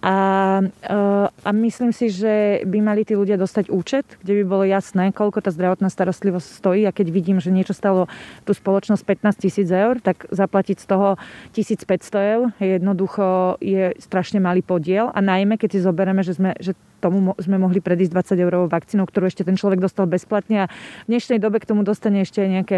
A, 0.05 0.17
eh, 0.61 1.27
a 1.31 1.51
myslím 1.53 1.91
si, 1.93 2.13
že 2.13 2.65
by 2.69 2.79
mali 2.85 3.03
tí 3.03 3.17
ľudia 3.17 3.41
dostať 3.41 3.73
účet, 3.73 4.07
kde 4.21 4.43
by 4.43 4.45
bolo 4.45 4.65
jasné, 4.69 5.11
koľko 5.13 5.41
tá 5.41 5.51
zdravotná 5.51 5.89
starostlivosť 5.89 6.49
stojí. 6.61 6.83
A 6.85 6.93
keď 6.93 7.09
vidím, 7.09 7.39
že 7.41 7.55
niečo 7.55 7.73
stalo 7.73 8.11
tú 8.45 8.53
spoločnosť 8.53 9.03
15 9.03 9.41
tisíc 9.41 9.69
eur, 9.73 9.99
tak 10.01 10.29
zaplatiť 10.29 10.77
z 10.77 10.87
toho 10.87 11.09
1500 11.57 12.33
eur 12.37 12.45
jednoducho 12.61 13.57
je 13.63 13.97
strašne 13.99 14.43
malý 14.43 14.61
podiel. 14.61 15.09
A 15.15 15.25
najmä 15.25 15.57
keď 15.57 15.79
si 15.79 15.81
zoberieme, 15.81 16.21
že, 16.21 16.37
sme, 16.37 16.53
že 16.61 16.77
tomu 16.99 17.37
sme 17.39 17.61
mohli 17.61 17.79
predísť 17.85 18.37
20 18.37 18.45
eurovou 18.45 18.69
vakcínou, 18.69 19.05
ktorú 19.05 19.29
ešte 19.29 19.45
ten 19.45 19.55
človek 19.55 19.81
dostal 19.81 20.09
bezplatne 20.09 20.65
a 20.65 20.71
v 21.05 21.09
dnešnej 21.13 21.39
dobe 21.39 21.61
k 21.63 21.69
tomu 21.69 21.87
dostane 21.87 22.25
ešte 22.25 22.43
aj 22.43 22.51
nejaké 22.51 22.77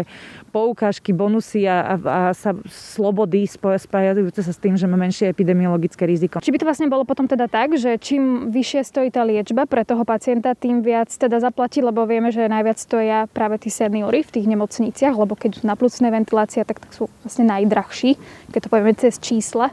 poukážky, 0.51 1.15
bonusy 1.15 1.65
a, 1.65 1.77
a, 1.81 1.93
a 1.95 2.19
sa 2.35 2.55
slobody 2.69 3.47
spájajúce 3.49 4.41
sa 4.43 4.53
s 4.53 4.59
tým, 4.59 4.75
že 4.75 4.85
má 4.85 4.99
menšie 4.99 5.31
epidemiologické 5.31 6.03
riziko. 6.03 6.43
Či 6.43 6.51
by 6.53 6.59
to 6.61 6.67
vlastne 6.67 6.91
bolo 6.91 7.07
potom 7.07 7.25
teda 7.25 7.47
tak, 7.47 7.75
že 7.79 7.95
čím 7.97 8.53
vyššie 8.53 8.81
stojí 8.85 9.09
tá 9.09 9.23
liečba 9.23 9.65
pre 9.65 9.83
toho 9.83 10.03
pacienta, 10.03 10.57
tým 10.57 10.83
viac 10.83 11.09
teda 11.09 11.39
zaplatí, 11.39 11.79
lebo 11.79 12.03
vieme, 12.03 12.29
že 12.29 12.45
najviac 12.45 12.77
stoja 12.77 13.25
práve 13.31 13.57
tí 13.61 13.71
seniory 13.71 14.21
v 14.25 14.33
tých 14.39 14.45
nemocniciach, 14.49 15.15
lebo 15.15 15.33
keď 15.33 15.63
na 15.63 15.73
plúcnej 15.79 16.11
ventilácia, 16.11 16.67
tak, 16.67 16.83
tak 16.83 16.91
sú 16.91 17.07
vlastne 17.23 17.47
najdrahší, 17.47 18.17
keď 18.51 18.59
to 18.59 18.71
povieme 18.71 18.93
cez 18.95 19.17
čísla. 19.21 19.71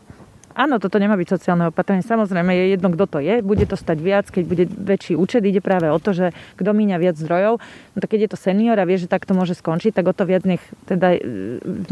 Áno, 0.57 0.81
toto 0.81 0.97
nemá 0.97 1.21
byť 1.21 1.37
sociálne 1.37 1.69
opatrenie. 1.69 2.01
Samozrejme 2.01 2.49
je 2.57 2.65
jedno, 2.73 2.89
kto 2.97 3.05
to 3.05 3.19
je. 3.21 3.45
Bude 3.45 3.69
to 3.69 3.77
stať 3.77 4.01
viac, 4.01 4.25
keď 4.33 4.45
bude 4.49 4.65
väčší 4.73 5.13
účet. 5.13 5.45
Ide 5.45 5.61
práve 5.61 5.93
o 5.93 6.01
to, 6.01 6.17
že 6.17 6.33
kto 6.57 6.73
míňa 6.73 6.97
viac 6.97 7.21
zdrojov. 7.21 7.61
No 7.93 7.99
tak 8.01 8.17
keď 8.17 8.25
je 8.25 8.31
to 8.33 8.39
senior 8.41 8.81
a 8.81 8.89
vie, 8.89 8.97
že 8.97 9.05
takto 9.05 9.37
môže 9.37 9.53
skončiť, 9.53 9.93
tak 9.93 10.09
o 10.09 10.17
to 10.17 10.25
viac 10.25 10.49
nech 10.49 10.65
teda 10.89 11.13
e, 11.13 11.21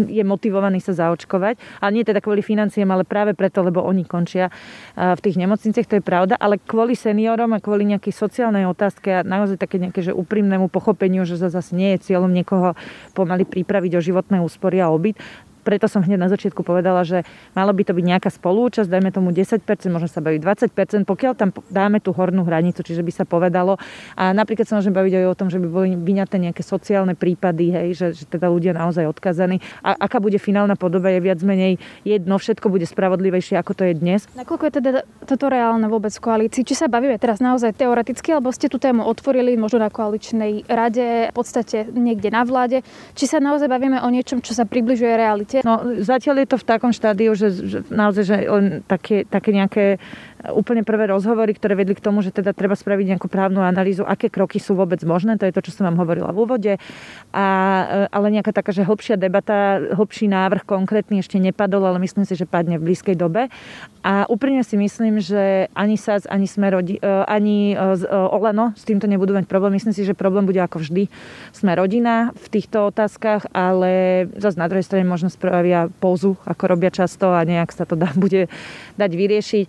je 0.08 0.24
motivovaný 0.24 0.80
sa 0.80 0.96
zaočkovať. 0.96 1.60
Ale 1.84 1.92
nie 1.92 2.08
teda 2.08 2.24
kvôli 2.24 2.40
financiám, 2.40 2.88
ale 2.88 3.04
práve 3.04 3.36
preto, 3.36 3.60
lebo 3.60 3.84
oni 3.84 4.08
končia 4.08 4.48
e, 4.48 5.12
v 5.12 5.20
tých 5.20 5.36
nemocniciach, 5.36 5.84
to 5.84 6.00
je 6.00 6.04
pravda. 6.04 6.40
Ale 6.40 6.56
kvôli 6.56 6.96
seniorom 6.96 7.52
a 7.52 7.60
kvôli 7.60 7.84
nejakej 7.84 8.16
sociálnej 8.16 8.64
otázke 8.64 9.12
a 9.12 9.20
naozaj 9.20 9.60
také 9.60 9.76
nejaké 9.76 10.00
že 10.00 10.16
úprimnému 10.16 10.72
pochopeniu, 10.72 11.28
že 11.28 11.36
zase 11.36 11.76
nie 11.76 12.00
je 12.00 12.08
cieľom 12.08 12.32
niekoho 12.32 12.72
pomaly 13.12 13.44
pripraviť 13.44 13.92
o 13.92 14.00
životné 14.00 14.40
úspory 14.40 14.80
a 14.80 14.88
obyt, 14.88 15.20
preto 15.64 15.88
som 15.88 16.04
hneď 16.04 16.21
na 16.21 16.28
začiatku 16.28 16.61
povedala, 16.61 17.02
že 17.02 17.25
malo 17.56 17.73
by 17.73 17.83
to 17.88 17.97
byť 17.97 18.04
nejaká 18.04 18.28
spolúčasť, 18.28 18.92
dajme 18.92 19.11
tomu 19.11 19.33
10%, 19.33 19.64
možno 19.88 20.09
sa 20.12 20.21
baviť 20.21 20.40
20%, 20.71 21.09
pokiaľ 21.09 21.33
tam 21.33 21.50
dáme 21.73 22.04
tú 22.04 22.12
hornú 22.12 22.44
hranicu, 22.44 22.85
čiže 22.85 23.00
by 23.00 23.12
sa 23.12 23.25
povedalo. 23.25 23.80
A 24.14 24.37
napríklad 24.37 24.68
sa 24.68 24.76
môžeme 24.76 24.94
baviť 24.94 25.25
aj 25.25 25.26
o 25.26 25.35
tom, 25.35 25.49
že 25.49 25.56
by 25.56 25.66
boli 25.66 25.88
vyňaté 25.97 26.37
nejaké 26.37 26.61
sociálne 26.61 27.16
prípady, 27.16 27.73
hej, 27.73 27.88
že, 27.97 28.06
že 28.12 28.25
teda 28.28 28.52
ľudia 28.52 28.76
naozaj 28.76 29.09
odkazaní. 29.09 29.64
A 29.80 29.97
aká 29.97 30.21
bude 30.21 30.37
finálna 30.37 30.76
podoba, 30.76 31.09
je 31.09 31.21
viac 31.25 31.40
menej 31.40 31.80
jedno, 32.04 32.37
všetko 32.37 32.68
bude 32.68 32.85
spravodlivejšie, 32.85 33.56
ako 33.56 33.73
to 33.73 33.83
je 33.88 33.94
dnes. 33.97 34.26
Nakoľko 34.35 34.64
je 34.68 34.73
teda 34.83 34.90
toto 35.25 35.47
reálne 35.49 35.87
vôbec 35.87 36.11
v 36.11 36.21
koalícii? 36.21 36.66
Či 36.66 36.85
sa 36.85 36.87
bavíme 36.90 37.16
teraz 37.16 37.38
naozaj 37.38 37.78
teoreticky, 37.78 38.35
alebo 38.35 38.50
ste 38.50 38.66
tú 38.66 38.83
tému 38.83 39.06
otvorili 39.06 39.54
možno 39.54 39.80
na 39.80 39.88
koaličnej 39.88 40.66
rade, 40.66 41.30
v 41.30 41.37
podstate 41.37 41.87
niekde 41.94 42.35
na 42.35 42.42
vláde? 42.42 42.83
Či 43.14 43.30
sa 43.30 43.38
naozaj 43.38 43.71
bavíme 43.71 44.02
o 44.02 44.09
niečom, 44.11 44.42
čo 44.42 44.52
sa 44.52 44.66
približuje 44.66 45.14
realite? 45.14 45.53
No, 45.62 46.02
zatiaľ 46.02 46.42
je 46.42 46.49
to 46.50 46.58
v 46.58 46.66
takom 46.66 46.90
štádiu, 46.90 47.37
že, 47.38 47.54
že 47.54 47.78
naozaj 47.92 48.25
že 48.26 48.37
len 48.50 48.82
také, 48.90 49.23
také 49.28 49.54
nejaké 49.54 49.87
úplne 50.52 50.84
prvé 50.84 51.08
rozhovory, 51.08 51.56
ktoré 51.56 51.78
vedli 51.78 51.96
k 51.96 52.04
tomu, 52.04 52.20
že 52.20 52.34
teda 52.34 52.52
treba 52.52 52.76
spraviť 52.76 53.16
nejakú 53.16 53.28
právnu 53.30 53.64
analýzu, 53.64 54.04
aké 54.04 54.28
kroky 54.28 54.60
sú 54.60 54.76
vôbec 54.76 55.00
možné, 55.06 55.40
to 55.40 55.48
je 55.48 55.54
to, 55.54 55.64
čo 55.64 55.80
som 55.80 55.88
vám 55.88 56.00
hovorila 56.02 56.34
v 56.34 56.38
úvode, 56.44 56.72
a, 57.32 57.46
ale 58.12 58.26
nejaká 58.34 58.52
taká, 58.52 58.74
že 58.74 58.84
hĺbšia 58.84 59.16
debata, 59.16 59.80
hĺbší 59.94 60.28
návrh 60.28 60.68
konkrétny 60.68 61.24
ešte 61.24 61.40
nepadol, 61.40 61.86
ale 61.88 62.02
myslím 62.02 62.28
si, 62.28 62.36
že 62.36 62.44
padne 62.44 62.76
v 62.76 62.92
blízkej 62.92 63.16
dobe. 63.16 63.48
A 64.04 64.28
úprimne 64.28 64.60
si 64.60 64.76
myslím, 64.76 65.22
že 65.22 65.72
ani 65.72 65.96
SAS, 65.96 66.28
ani 66.28 66.44
sme 66.44 66.68
rodi, 66.68 67.00
e, 67.00 67.24
ani 67.24 67.72
e, 67.72 67.76
e, 67.76 68.04
Oleno 68.12 68.76
s 68.76 68.84
týmto 68.84 69.08
nebudú 69.08 69.32
mať 69.32 69.48
problém. 69.48 69.80
Myslím 69.80 69.96
si, 69.96 70.04
že 70.04 70.12
problém 70.12 70.44
bude 70.44 70.60
ako 70.60 70.84
vždy. 70.84 71.08
Sme 71.56 71.72
rodina 71.72 72.36
v 72.36 72.46
týchto 72.52 72.92
otázkach, 72.92 73.48
ale 73.56 74.24
zase 74.36 74.60
na 74.60 74.68
druhej 74.68 74.84
strane 74.84 75.08
možno 75.08 75.32
spravia 75.32 75.88
pouzu, 75.88 76.36
ako 76.44 76.62
robia 76.68 76.92
často 76.92 77.32
a 77.32 77.40
nejak 77.48 77.72
sa 77.72 77.88
to 77.88 77.96
dá, 77.96 78.12
bude 78.12 78.52
dať 79.00 79.10
vyriešiť 79.10 79.66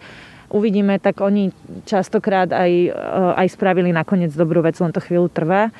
uvidíme, 0.49 0.99
tak 1.01 1.21
oni 1.21 1.49
častokrát 1.85 2.49
aj, 2.51 2.71
aj 3.37 3.47
spravili 3.49 3.89
nakoniec 3.93 4.33
dobrú 4.33 4.61
vec, 4.61 4.77
len 4.77 4.93
to 4.93 5.01
chvíľu 5.01 5.29
trvá 5.29 5.73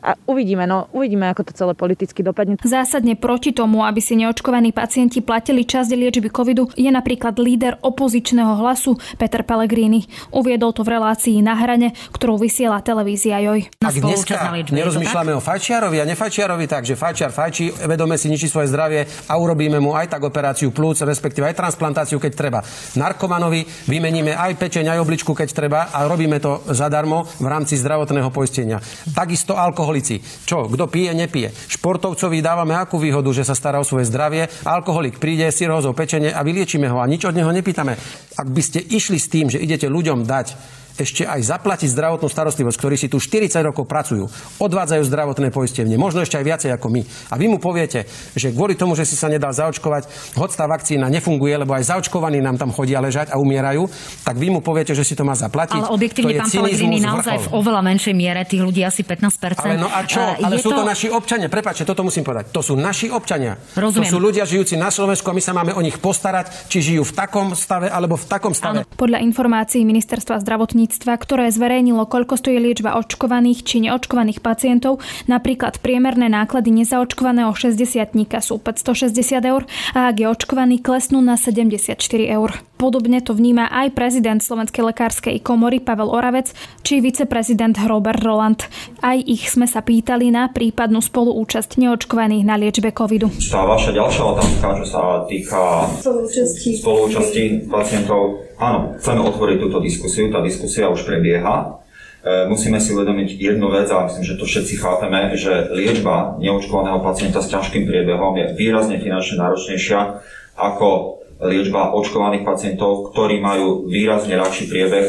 a 0.00 0.14
uvidíme, 0.24 0.64
no 0.64 0.86
uvidíme, 0.94 1.28
ako 1.28 1.50
to 1.50 1.52
celé 1.52 1.72
politicky 1.74 2.22
dopadne. 2.22 2.56
Zásadne 2.62 3.18
proti 3.18 3.52
tomu, 3.52 3.84
aby 3.84 4.00
si 4.00 4.16
neočkovaní 4.16 4.72
pacienti 4.72 5.20
platili 5.20 5.66
časť 5.66 5.90
liečby 5.92 6.30
covidu, 6.32 6.70
je 6.78 6.88
napríklad 6.88 7.36
líder 7.36 7.76
opozičného 7.82 8.62
hlasu 8.64 8.96
Peter 9.18 9.42
Pellegrini. 9.44 10.06
Uviedol 10.32 10.72
to 10.72 10.86
v 10.86 10.96
relácii 10.96 11.42
na 11.44 11.58
hrane, 11.58 11.92
ktorú 12.14 12.40
vysiela 12.40 12.80
televízia 12.80 13.42
Joj. 13.42 13.68
Ak 13.82 13.98
dneska 13.98 14.38
nerozmýšľame 14.70 15.36
o 15.36 15.42
fajčiarovi 15.42 15.98
a 16.00 16.08
nefajčiarovi, 16.08 16.64
takže 16.70 16.94
fajčiar 16.94 17.34
fajčí, 17.34 17.84
vedome 17.90 18.16
si 18.16 18.30
ničí 18.30 18.46
svoje 18.46 18.70
zdravie 18.70 19.04
a 19.28 19.34
urobíme 19.36 19.82
mu 19.82 19.92
aj 19.98 20.14
tak 20.14 20.22
operáciu 20.22 20.70
plúc, 20.70 21.02
respektíve 21.02 21.50
aj 21.50 21.58
transplantáciu, 21.58 22.22
keď 22.22 22.32
treba. 22.38 22.60
Narkomanovi 22.94 23.66
vymeníme 23.90 24.38
aj 24.38 24.54
pečeň, 24.54 24.94
aj 24.94 25.02
obličku, 25.02 25.34
keď 25.34 25.48
treba 25.50 25.80
a 25.90 26.06
robíme 26.06 26.38
to 26.38 26.62
zadarmo 26.70 27.26
v 27.42 27.46
rámci 27.50 27.74
zdravotného 27.74 28.30
poistenia. 28.30 28.78
Takisto 29.10 29.57
alkoholici. 29.58 30.22
Čo? 30.22 30.70
Kto 30.70 30.86
pije, 30.86 31.12
nepije. 31.18 31.50
Športovcovi 31.50 32.38
dávame 32.38 32.78
akú 32.78 33.02
výhodu, 33.02 33.34
že 33.34 33.42
sa 33.42 33.58
stará 33.58 33.82
o 33.82 33.86
svoje 33.86 34.06
zdravie. 34.06 34.46
Alkoholik 34.62 35.18
príde, 35.18 35.50
rozhov 35.66 35.98
pečenie 35.98 36.30
a 36.30 36.46
vyliečíme 36.46 36.86
ho 36.86 37.02
a 37.02 37.10
nič 37.10 37.26
od 37.26 37.34
neho 37.34 37.50
nepýtame. 37.50 37.98
Ak 38.38 38.48
by 38.48 38.62
ste 38.62 38.78
išli 38.78 39.18
s 39.18 39.26
tým, 39.26 39.50
že 39.50 39.58
idete 39.58 39.90
ľuďom 39.90 40.22
dať 40.22 40.77
ešte 40.98 41.22
aj 41.22 41.40
zaplatiť 41.46 41.88
zdravotnú 41.94 42.26
starostlivosť, 42.26 42.76
ktorí 42.76 42.96
si 42.98 43.06
tu 43.06 43.22
40 43.22 43.54
rokov 43.62 43.86
pracujú, 43.86 44.26
odvádzajú 44.58 45.02
zdravotné 45.06 45.48
poistenie, 45.54 45.94
možno 45.94 46.26
ešte 46.26 46.36
aj 46.36 46.44
viacej 46.44 46.70
ako 46.74 46.86
my. 46.90 47.02
A 47.30 47.34
vy 47.38 47.46
mu 47.46 47.62
poviete, 47.62 48.04
že 48.34 48.50
kvôli 48.50 48.74
tomu, 48.74 48.98
že 48.98 49.06
si 49.06 49.14
sa 49.14 49.30
nedal 49.30 49.54
zaočkovať, 49.54 50.34
hoď 50.34 50.50
tá 50.58 50.66
vakcína 50.66 51.06
nefunguje, 51.06 51.54
lebo 51.54 51.78
aj 51.78 51.94
zaočkovaní 51.94 52.42
nám 52.42 52.58
tam 52.58 52.74
chodia 52.74 52.98
ležať 52.98 53.30
a 53.30 53.38
umierajú, 53.38 53.86
tak 54.26 54.34
vy 54.36 54.50
mu 54.50 54.58
poviete, 54.58 54.92
že 54.92 55.06
si 55.06 55.14
to 55.14 55.22
má 55.22 55.38
zaplatiť. 55.38 55.78
Ale 55.78 55.94
objektívne, 55.94 56.34
pán 56.42 56.50
Pellegrini, 56.50 56.98
naozaj 56.98 57.46
v 57.46 57.48
oveľa 57.54 57.80
menšej 57.86 58.14
miere 58.18 58.42
tých 58.42 58.60
ľudí 58.60 58.82
asi 58.82 59.06
15%. 59.06 59.62
Ale 59.62 59.78
no 59.78 59.86
a 59.86 60.02
čo? 60.02 60.20
Ale 60.20 60.58
sú 60.58 60.74
to... 60.74 60.82
to 60.82 60.84
naši 60.84 61.08
občania. 61.12 61.46
Prepačte, 61.46 61.86
toto 61.86 62.02
musím 62.02 62.26
povedať. 62.26 62.50
To 62.50 62.60
sú 62.60 62.74
naši 62.74 63.12
občania. 63.12 63.54
Rozumiem. 63.78 64.10
To 64.10 64.12
sú 64.12 64.18
ľudia 64.18 64.44
žijúci 64.48 64.74
na 64.74 64.90
Slovensku 64.90 65.30
a 65.30 65.34
my 65.36 65.42
sa 65.42 65.52
máme 65.54 65.72
o 65.76 65.80
nich 65.84 65.96
postarať, 66.02 66.66
či 66.66 66.82
žijú 66.82 67.06
v 67.06 67.12
takom 67.14 67.54
stave 67.54 67.86
alebo 67.86 68.18
v 68.18 68.26
takom 68.26 68.52
stave. 68.56 68.82
Ano. 68.82 68.96
Podľa 68.98 69.22
informácií 69.22 69.86
ministerstva 69.86 70.40
zdravotníctva, 70.42 70.87
ktoré 70.90 71.48
zverejnili 71.48 71.78
zverejnilo, 71.78 72.10
koľko 72.10 72.34
stojí 72.34 72.58
liečba 72.58 72.98
očkovaných 72.98 73.62
či 73.62 73.84
neočkovaných 73.86 74.42
pacientov. 74.42 74.98
Napríklad 75.30 75.78
priemerné 75.84 76.26
náklady 76.26 76.72
nezaočkovaného 76.74 77.54
60 77.54 78.08
sú 78.40 78.56
560 78.56 79.44
eur 79.44 79.62
a 79.94 80.08
ak 80.10 80.16
je 80.16 80.26
očkovaný, 80.26 80.80
klesnú 80.80 81.20
na 81.20 81.36
74 81.36 81.94
eur. 82.24 82.50
Podobne 82.78 83.18
to 83.18 83.34
vníma 83.34 83.66
aj 83.74 83.90
prezident 83.90 84.38
Slovenskej 84.38 84.86
lekárskej 84.94 85.42
komory 85.42 85.82
Pavel 85.82 86.14
Oravec 86.14 86.54
či 86.86 87.02
viceprezident 87.02 87.74
Robert 87.90 88.22
Roland. 88.22 88.70
Aj 89.02 89.18
ich 89.18 89.50
sme 89.50 89.66
sa 89.66 89.82
pýtali 89.82 90.30
na 90.30 90.46
prípadnú 90.46 91.02
spoluúčasť 91.02 91.74
neočkovaných 91.74 92.46
na 92.46 92.54
liečbe 92.54 92.94
covidu. 92.94 93.34
Tá 93.50 93.66
vaša 93.66 93.90
ďalšia 93.90 94.22
otázka, 94.30 94.66
čo 94.78 94.86
sa 94.86 95.02
týka 95.26 95.90
spoluúčasti, 96.06 96.70
spoluúčasti 96.78 97.42
pacientov, 97.66 98.46
áno, 98.62 98.94
chceme 99.02 99.26
otvoriť 99.26 99.56
túto 99.58 99.82
diskusiu, 99.82 100.30
tá 100.30 100.38
diskusia 100.38 100.77
už 100.86 101.02
prebieha. 101.02 101.82
E, 102.22 102.46
musíme 102.46 102.78
si 102.78 102.94
uvedomiť 102.94 103.34
jednu 103.34 103.66
vec, 103.70 103.90
a 103.90 104.06
myslím, 104.06 104.24
že 104.26 104.38
to 104.38 104.44
všetci 104.46 104.74
chápeme, 104.78 105.34
že 105.34 105.70
liečba 105.74 106.38
neočkovaného 106.38 107.02
pacienta 107.02 107.42
s 107.42 107.50
ťažkým 107.50 107.86
priebehom 107.86 108.38
je 108.38 108.46
výrazne 108.54 109.02
finančne 109.02 109.42
náročnejšia 109.42 110.22
ako 110.58 111.18
liečba 111.38 111.94
očkovaných 111.94 112.42
pacientov, 112.42 113.14
ktorí 113.14 113.38
majú 113.38 113.86
výrazne 113.86 114.34
ľahší 114.34 114.66
priebeh. 114.66 115.06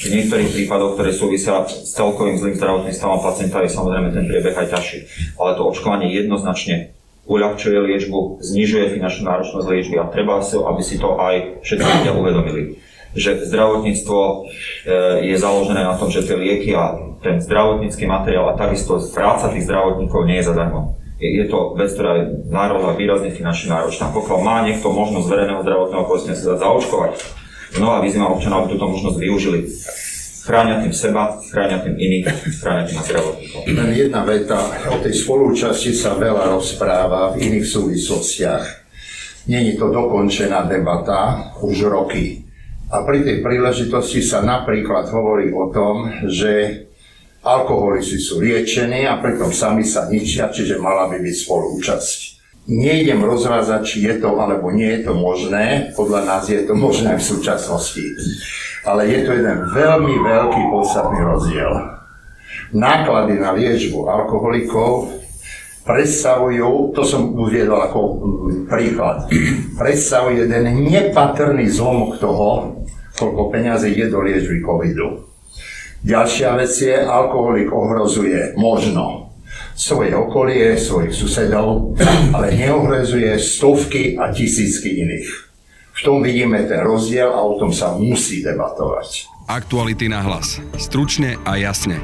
V 0.00 0.08
niektorých 0.08 0.52
prípadoch, 0.56 0.96
ktoré 0.96 1.12
súvisia 1.12 1.60
s 1.68 1.92
celkovým 1.92 2.40
zlým 2.40 2.56
zdravotným 2.56 2.96
stavom 2.96 3.20
pacienta, 3.20 3.60
je 3.60 3.68
samozrejme 3.68 4.08
ten 4.16 4.24
priebeh 4.24 4.56
aj 4.56 4.72
ťažší. 4.72 4.98
Ale 5.36 5.60
to 5.60 5.68
očkovanie 5.68 6.08
jednoznačne 6.08 6.96
uľahčuje 7.28 7.76
liečbu, 7.76 8.40
znižuje 8.40 8.96
finančnú 8.96 9.28
náročnosť 9.28 9.66
liečby 9.68 9.96
a 10.00 10.08
treba 10.08 10.40
si, 10.40 10.56
aby 10.56 10.82
si 10.82 10.96
to 10.96 11.20
aj 11.20 11.60
všetci 11.60 11.84
ľudia 11.84 12.12
uvedomili 12.16 12.80
že 13.14 13.42
zdravotníctvo 13.46 14.18
e, 14.22 14.34
je 15.32 15.36
založené 15.38 15.82
na 15.82 15.98
tom, 15.98 16.10
že 16.14 16.22
tie 16.22 16.38
lieky 16.38 16.70
a 16.78 16.94
ten 17.20 17.42
zdravotnícky 17.42 18.06
materiál 18.06 18.54
a 18.54 18.58
takisto 18.58 19.02
práca 19.12 19.50
tých 19.50 19.66
zdravotníkov 19.66 20.24
nie 20.24 20.38
je 20.40 20.48
zadarmo. 20.48 20.96
Je, 21.20 21.44
to 21.52 21.76
vec, 21.76 21.92
ktorá 21.92 22.16
je 22.16 22.24
národná 22.48 22.96
výrazne 22.96 23.28
finančne 23.28 23.76
náročná. 23.76 24.08
Pokiaľ 24.08 24.38
má 24.40 24.64
niekto 24.64 24.88
možnosť 24.88 25.28
verejného 25.28 25.60
zdravotného 25.60 26.04
poistenia 26.08 26.32
sa 26.32 26.56
zaočkovať, 26.56 27.12
znova 27.76 28.00
vyzývam 28.00 28.32
občanov, 28.40 28.64
aby 28.64 28.68
túto 28.72 28.88
možnosť 28.88 29.18
využili. 29.20 29.68
Chránia 30.40 30.80
tým 30.80 30.96
seba, 30.96 31.36
chránia 31.52 31.84
tým 31.84 32.00
iných, 32.00 32.24
chránia 32.64 32.88
tým 32.88 33.04
zdravotníkov. 33.04 33.60
Len 33.68 33.90
jedna 33.92 34.24
veta, 34.24 34.60
o 34.88 34.96
tej 35.04 35.12
spolúčasti 35.12 35.92
sa 35.92 36.16
veľa 36.16 36.56
rozpráva 36.56 37.36
v 37.36 37.52
iných 37.52 37.68
súvislostiach. 37.68 38.64
Není 39.44 39.76
to 39.76 39.92
dokončená 39.92 40.64
debata 40.72 41.52
už 41.60 41.84
roky 41.84 42.48
a 42.90 43.06
pri 43.06 43.22
tej 43.22 43.38
príležitosti 43.38 44.18
sa 44.18 44.42
napríklad 44.42 45.06
hovorí 45.14 45.54
o 45.54 45.70
tom, 45.70 46.10
že 46.26 46.84
alkoholici 47.46 48.18
sú 48.18 48.42
liečení 48.42 49.06
a 49.06 49.22
pritom 49.22 49.54
sami 49.54 49.86
sa 49.86 50.10
ničia, 50.10 50.50
čiže 50.50 50.82
mala 50.82 51.06
by 51.06 51.22
byť 51.22 51.36
spolúčasť. 51.46 52.18
Nejdem 52.70 53.24
rozvázať, 53.24 53.80
či 53.86 53.96
je 54.04 54.14
to 54.20 54.36
alebo 54.36 54.68
nie 54.74 55.00
je 55.00 55.06
to 55.06 55.14
možné, 55.16 55.94
podľa 55.96 56.20
nás 56.28 56.44
je 56.50 56.60
to 56.66 56.74
možné 56.76 57.16
v 57.16 57.24
súčasnosti. 57.24 58.04
Ale 58.84 59.06
je 59.08 59.18
to 59.22 59.38
jeden 59.38 59.58
veľmi 59.70 60.14
veľký 60.20 60.62
podstatný 60.68 61.20
rozdiel. 61.24 61.72
Náklady 62.70 63.38
na 63.38 63.54
liečbu 63.54 64.06
alkoholikov 64.06 65.20
predstavujú, 65.82 66.94
to 66.94 67.02
som 67.02 67.34
uviedol 67.34 67.80
ako 67.82 68.00
príklad, 68.68 69.26
predstavujú 69.80 70.46
jeden 70.46 70.86
nepatrný 70.86 71.66
zlomok 71.66 72.20
toho, 72.20 72.79
koľko 73.20 73.52
peňazí 73.52 73.92
je 73.92 74.08
do 74.08 74.24
liečby 74.24 74.64
covidu. 74.64 75.28
Ďalšia 76.00 76.56
vec 76.56 76.72
je, 76.72 76.96
alkoholik 76.96 77.68
ohrozuje 77.68 78.56
možno 78.56 79.36
svoje 79.76 80.16
okolie, 80.16 80.80
svojich 80.80 81.12
susedov, 81.12 82.00
ale 82.36 82.56
neohrozuje 82.56 83.36
stovky 83.36 84.16
a 84.16 84.32
tisícky 84.32 85.04
iných. 85.04 85.28
V 85.92 86.00
tom 86.00 86.24
vidíme 86.24 86.64
ten 86.64 86.80
rozdiel 86.80 87.28
a 87.28 87.44
o 87.44 87.60
tom 87.60 87.76
sa 87.76 87.92
musí 88.00 88.40
debatovať. 88.40 89.28
Aktuality 89.52 90.08
na 90.08 90.24
hlas. 90.24 90.56
Stručne 90.80 91.36
a 91.44 91.60
jasne. 91.60 92.00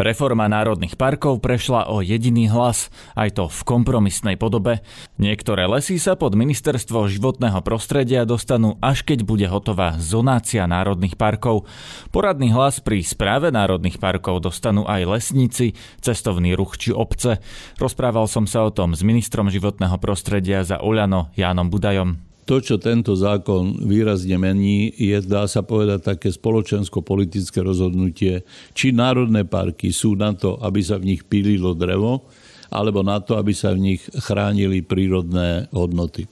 Reforma 0.00 0.48
národných 0.48 0.96
parkov 0.96 1.44
prešla 1.44 1.92
o 1.92 2.00
jediný 2.00 2.48
hlas, 2.48 2.88
aj 3.12 3.36
to 3.36 3.44
v 3.52 3.60
kompromisnej 3.68 4.40
podobe. 4.40 4.80
Niektoré 5.20 5.68
lesy 5.68 6.00
sa 6.00 6.16
pod 6.16 6.32
ministerstvo 6.40 7.04
životného 7.04 7.60
prostredia 7.60 8.24
dostanú 8.24 8.80
až 8.80 9.04
keď 9.04 9.28
bude 9.28 9.44
hotová 9.44 10.00
zonácia 10.00 10.64
národných 10.64 11.20
parkov. 11.20 11.68
Poradný 12.16 12.48
hlas 12.48 12.80
pri 12.80 13.04
správe 13.04 13.52
národných 13.52 14.00
parkov 14.00 14.40
dostanú 14.40 14.88
aj 14.88 15.04
lesníci, 15.04 15.76
cestovný 16.00 16.56
ruch 16.56 16.80
či 16.80 16.96
obce. 16.96 17.36
Rozprával 17.76 18.24
som 18.24 18.48
sa 18.48 18.64
o 18.64 18.72
tom 18.72 18.96
s 18.96 19.04
ministrom 19.04 19.52
životného 19.52 20.00
prostredia 20.00 20.64
za 20.64 20.80
Oľano 20.80 21.28
Jánom 21.36 21.68
Budajom 21.68 22.29
to, 22.50 22.58
čo 22.58 22.82
tento 22.82 23.14
zákon 23.14 23.86
výrazne 23.86 24.34
mení, 24.34 24.90
je, 24.98 25.22
dá 25.22 25.46
sa 25.46 25.62
povedať, 25.62 26.02
také 26.02 26.34
spoločensko-politické 26.34 27.62
rozhodnutie, 27.62 28.42
či 28.74 28.90
národné 28.90 29.46
parky 29.46 29.94
sú 29.94 30.18
na 30.18 30.34
to, 30.34 30.58
aby 30.58 30.82
sa 30.82 30.98
v 30.98 31.14
nich 31.14 31.22
pílilo 31.22 31.78
drevo, 31.78 32.26
alebo 32.66 33.06
na 33.06 33.22
to, 33.22 33.38
aby 33.38 33.54
sa 33.54 33.70
v 33.70 33.94
nich 33.94 34.02
chránili 34.26 34.82
prírodné 34.82 35.70
hodnoty. 35.70 36.26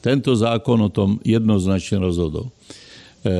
Tento 0.00 0.32
zákon 0.32 0.80
o 0.80 0.88
tom 0.88 1.20
jednoznačne 1.28 2.00
rozhodol. 2.00 2.48
E, 3.20 3.32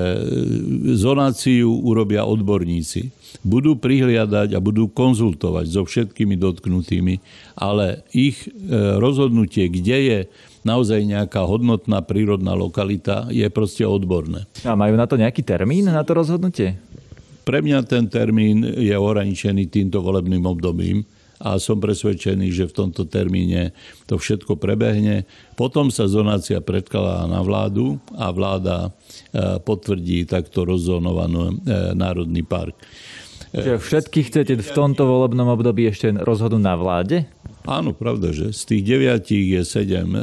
zonáciu 0.93 1.73
urobia 1.73 2.29
odborníci. 2.29 3.17
Budú 3.41 3.81
prihliadať 3.81 4.53
a 4.53 4.61
budú 4.61 4.93
konzultovať 4.93 5.73
so 5.73 5.89
všetkými 5.89 6.37
dotknutými, 6.37 7.17
ale 7.57 8.05
ich 8.12 8.45
e, 8.45 8.53
rozhodnutie, 9.00 9.73
kde 9.73 9.99
je 10.05 10.19
naozaj 10.62 11.05
nejaká 11.05 11.45
hodnotná 11.45 12.05
prírodná 12.05 12.52
lokalita, 12.52 13.29
je 13.33 13.47
proste 13.49 13.85
odborné. 13.87 14.45
A 14.64 14.76
majú 14.76 14.95
na 14.97 15.09
to 15.09 15.17
nejaký 15.17 15.40
termín, 15.45 15.88
na 15.88 16.05
to 16.05 16.17
rozhodnutie? 16.17 16.76
Pre 17.45 17.59
mňa 17.64 17.83
ten 17.88 18.07
termín 18.07 18.62
je 18.62 18.93
ohraničený 18.93 19.73
týmto 19.73 20.05
volebným 20.05 20.45
obdobím 20.45 21.02
a 21.40 21.57
som 21.57 21.81
presvedčený, 21.81 22.52
že 22.52 22.69
v 22.69 22.76
tomto 22.85 23.09
termíne 23.09 23.73
to 24.05 24.21
všetko 24.21 24.61
prebehne. 24.61 25.25
Potom 25.57 25.88
sa 25.88 26.05
zonácia 26.05 26.61
predkladá 26.61 27.25
na 27.25 27.40
vládu 27.40 27.97
a 28.12 28.29
vláda 28.29 28.76
e, 29.33 29.57
potvrdí 29.64 30.29
takto 30.29 30.69
rozzonovaný 30.69 31.64
e, 31.64 31.97
národný 31.97 32.45
park. 32.45 32.76
Čiže 33.50 33.83
všetky 33.83 34.21
chcete 34.31 34.52
v 34.62 34.71
tomto 34.71 35.09
volebnom 35.09 35.50
období 35.50 35.90
ešte 35.90 36.14
rozhodnúť 36.14 36.62
na 36.62 36.76
vláde? 36.79 37.26
Áno, 37.69 37.93
pravda, 37.93 38.33
že 38.33 38.57
z 38.57 38.62
tých 38.64 38.83
deviatich 38.87 39.47
je 39.57 39.62
sedem 39.64 40.09
e, 40.17 40.21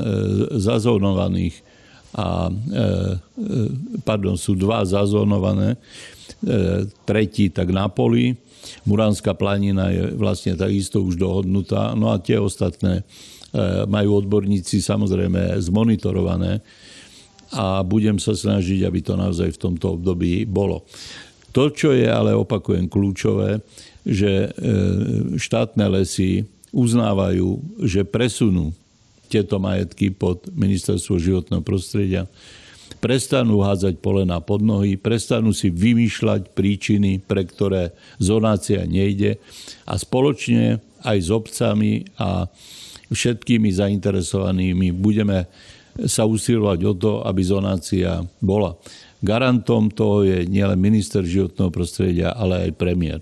zazónovaných 0.58 1.66
a 2.18 2.50
pardon, 4.02 4.40
sú 4.40 4.58
dva 4.58 4.82
zazónované, 4.82 5.78
tretí 7.06 7.52
tak 7.54 7.70
na 7.70 7.92
poli 7.92 8.34
Muránska 8.84 9.36
planina 9.36 9.92
je 9.92 10.16
vlastne 10.16 10.58
takisto 10.58 11.04
už 11.04 11.16
dohodnutá. 11.16 11.96
No 11.96 12.12
a 12.12 12.20
tie 12.20 12.40
ostatné 12.40 13.02
e, 13.02 13.04
majú 13.88 14.24
odborníci 14.24 14.84
samozrejme 14.84 15.56
zmonitorované 15.62 16.60
a 17.56 17.80
budem 17.84 18.20
sa 18.20 18.36
snažiť, 18.36 18.84
aby 18.84 19.00
to 19.00 19.16
naozaj 19.16 19.56
v 19.56 19.62
tomto 19.62 20.00
období 20.00 20.44
bolo. 20.44 20.84
To, 21.56 21.72
čo 21.72 21.96
je 21.96 22.06
ale 22.06 22.36
opakujem 22.36 22.92
kľúčové, 22.92 23.64
že 24.04 24.32
e, 24.32 24.50
štátne 25.40 25.86
lesy 26.00 26.44
uznávajú, 26.78 27.82
že 27.82 28.06
presunú 28.06 28.70
tieto 29.28 29.58
majetky 29.58 30.14
pod 30.14 30.46
ministerstvo 30.54 31.18
životného 31.18 31.66
prostredia 31.66 32.30
prestanú 32.98 33.62
hádzať 33.62 34.00
polena 34.00 34.40
pod 34.40 34.64
nohy, 34.64 34.96
prestanú 34.98 35.52
si 35.52 35.70
vymýšľať 35.70 36.56
príčiny, 36.56 37.22
pre 37.22 37.44
ktoré 37.46 37.94
zonácia 38.18 38.88
nejde 38.88 39.38
a 39.86 40.00
spoločne 40.00 40.80
aj 41.06 41.18
s 41.18 41.30
obcami 41.30 41.92
a 42.18 42.50
všetkými 43.14 43.70
zainteresovanými 43.70 44.96
budeme 44.96 45.46
sa 46.06 46.26
usilovať 46.26 46.80
o 46.86 46.94
to, 46.94 47.14
aby 47.26 47.42
zonácia 47.42 48.22
bola. 48.42 48.78
Garantom 49.18 49.90
toho 49.90 50.22
je 50.26 50.46
nielen 50.46 50.78
minister 50.78 51.26
životného 51.26 51.74
prostredia, 51.74 52.38
ale 52.38 52.70
aj 52.70 52.78
premiér. 52.78 53.20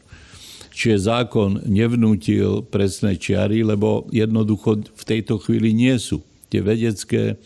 Čiže 0.75 1.07
zákon 1.07 1.63
nevnútil 1.63 2.67
presné 2.67 3.15
čiary, 3.15 3.63
lebo 3.63 4.11
jednoducho 4.11 4.83
v 4.91 5.03
tejto 5.07 5.39
chvíli 5.39 5.71
nie 5.71 5.95
sú. 5.95 6.19
Tie 6.51 6.59
vedecké 6.59 7.39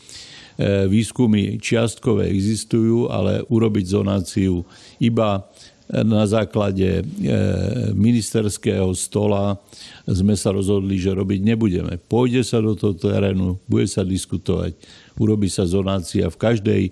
E, 0.59 0.91
výskumy 0.91 1.55
čiastkové 1.55 2.27
existujú, 2.27 3.07
ale 3.07 3.47
urobiť 3.47 3.95
zonáciu 3.95 4.67
iba 4.99 5.47
na 5.87 6.27
základe 6.27 6.99
e, 6.99 7.03
ministerského 7.95 8.91
stola 8.91 9.55
sme 10.03 10.35
sa 10.35 10.51
rozhodli, 10.51 10.99
že 10.99 11.15
robiť 11.15 11.39
nebudeme. 11.47 11.95
Pôjde 11.95 12.43
sa 12.43 12.59
do 12.59 12.75
toho 12.75 12.91
terénu, 12.91 13.55
bude 13.71 13.87
sa 13.87 14.03
diskutovať, 14.03 14.75
urobí 15.15 15.47
sa 15.47 15.63
zonácia 15.63 16.27
v 16.27 16.35
každej 16.35 16.83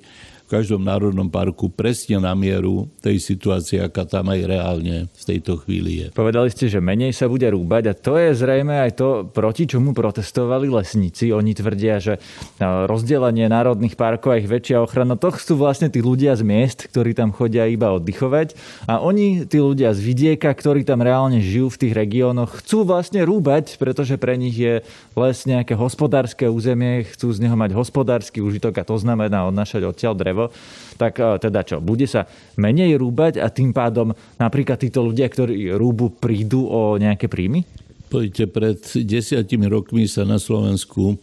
v 0.47 0.55
každom 0.55 0.79
národnom 0.79 1.27
parku 1.27 1.67
presne 1.67 2.23
na 2.23 2.31
mieru 2.31 2.87
tej 3.03 3.19
situácie, 3.19 3.83
aká 3.83 4.07
tam 4.07 4.31
aj 4.31 4.47
reálne 4.47 5.11
v 5.11 5.23
tejto 5.27 5.59
chvíli 5.59 5.91
je. 5.99 6.07
Povedali 6.15 6.47
ste, 6.47 6.71
že 6.71 6.79
menej 6.79 7.11
sa 7.11 7.27
bude 7.27 7.51
rúbať 7.51 7.91
a 7.91 7.93
to 7.93 8.15
je 8.15 8.31
zrejme 8.31 8.71
aj 8.71 8.95
to, 8.95 9.27
proti 9.27 9.67
čomu 9.67 9.91
protestovali 9.91 10.71
lesníci. 10.71 11.35
Oni 11.35 11.51
tvrdia, 11.51 11.99
že 11.99 12.23
rozdelenie 12.63 13.51
národných 13.51 13.99
parkov 13.99 14.31
a 14.31 14.39
ich 14.39 14.47
väčšia 14.47 14.87
ochrana, 14.87 15.19
to 15.19 15.35
chcú 15.35 15.59
vlastne 15.59 15.91
tí 15.91 15.99
ľudia 15.99 16.39
z 16.39 16.47
miest, 16.47 16.87
ktorí 16.95 17.11
tam 17.11 17.35
chodia 17.35 17.67
iba 17.67 17.91
oddychovať 17.91 18.55
a 18.87 19.03
oni, 19.03 19.43
tí 19.51 19.59
ľudia 19.59 19.91
z 19.91 19.99
vidieka, 19.99 20.47
ktorí 20.47 20.87
tam 20.87 21.03
reálne 21.03 21.43
žijú 21.43 21.75
v 21.75 21.79
tých 21.83 21.91
regiónoch, 21.91 22.63
chcú 22.63 22.87
vlastne 22.87 23.27
rúbať, 23.27 23.75
pretože 23.75 24.15
pre 24.15 24.39
nich 24.39 24.55
je 24.55 24.79
les 25.11 25.37
nejaké 25.43 25.75
hospodárske 25.75 26.47
územie, 26.47 27.03
chcú 27.03 27.35
z 27.35 27.43
neho 27.43 27.59
mať 27.59 27.75
hospodársky 27.75 28.39
užitok 28.39 28.79
a 28.79 28.87
to 28.87 28.95
znamená 28.95 29.43
odnášať 29.43 29.83
odtiaľ 29.83 30.15
drevo 30.15 30.36
drevo, 30.37 30.53
tak 31.01 31.17
e, 31.17 31.41
teda 31.41 31.65
čo, 31.65 31.81
bude 31.81 32.05
sa 32.05 32.29
menej 32.61 33.01
rúbať 33.01 33.41
a 33.41 33.49
tým 33.49 33.73
pádom 33.73 34.13
napríklad 34.37 34.77
títo 34.77 35.01
ľudia, 35.01 35.25
ktorí 35.25 35.73
rúbu, 35.73 36.13
prídu 36.13 36.69
o 36.69 37.01
nejaké 37.01 37.25
príjmy? 37.25 37.65
Poďte, 38.07 38.47
pred 38.47 38.79
desiatimi 39.03 39.67
rokmi 39.67 40.07
sa 40.07 40.23
na 40.23 40.39
Slovensku 40.39 41.19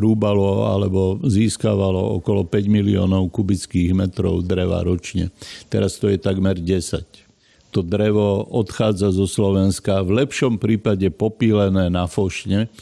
rúbalo 0.00 0.64
alebo 0.64 1.20
získavalo 1.20 2.16
okolo 2.22 2.48
5 2.48 2.72
miliónov 2.72 3.28
kubických 3.28 3.92
metrov 3.92 4.40
dreva 4.40 4.80
ročne. 4.80 5.28
Teraz 5.68 6.00
to 6.00 6.08
je 6.08 6.16
takmer 6.16 6.56
10. 6.56 7.04
To 7.76 7.84
drevo 7.84 8.48
odchádza 8.48 9.12
zo 9.12 9.28
Slovenska 9.28 10.00
v 10.00 10.24
lepšom 10.24 10.56
prípade 10.56 11.12
popílené 11.12 11.92
na 11.92 12.08
fošne, 12.08 12.72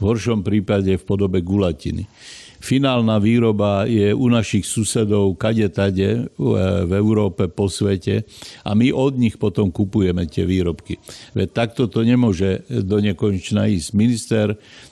v 0.00 0.02
horšom 0.08 0.40
prípade 0.40 0.96
v 0.96 1.04
podobe 1.04 1.44
gulatiny 1.44 2.08
finálna 2.58 3.22
výroba 3.22 3.86
je 3.86 4.10
u 4.10 4.26
našich 4.28 4.66
susedov 4.66 5.38
kade 5.38 5.70
tade 5.70 6.26
v 6.38 6.92
Európe, 6.92 7.46
po 7.46 7.70
svete 7.70 8.26
a 8.66 8.74
my 8.74 8.90
od 8.92 9.16
nich 9.16 9.38
potom 9.38 9.70
kupujeme 9.70 10.26
tie 10.26 10.44
výrobky. 10.44 10.98
Veď 11.32 11.48
takto 11.54 11.86
to 11.86 12.02
nemôže 12.02 12.66
do 12.68 12.98
nekonečna 12.98 13.70
ísť. 13.70 13.88
Minister 13.94 14.46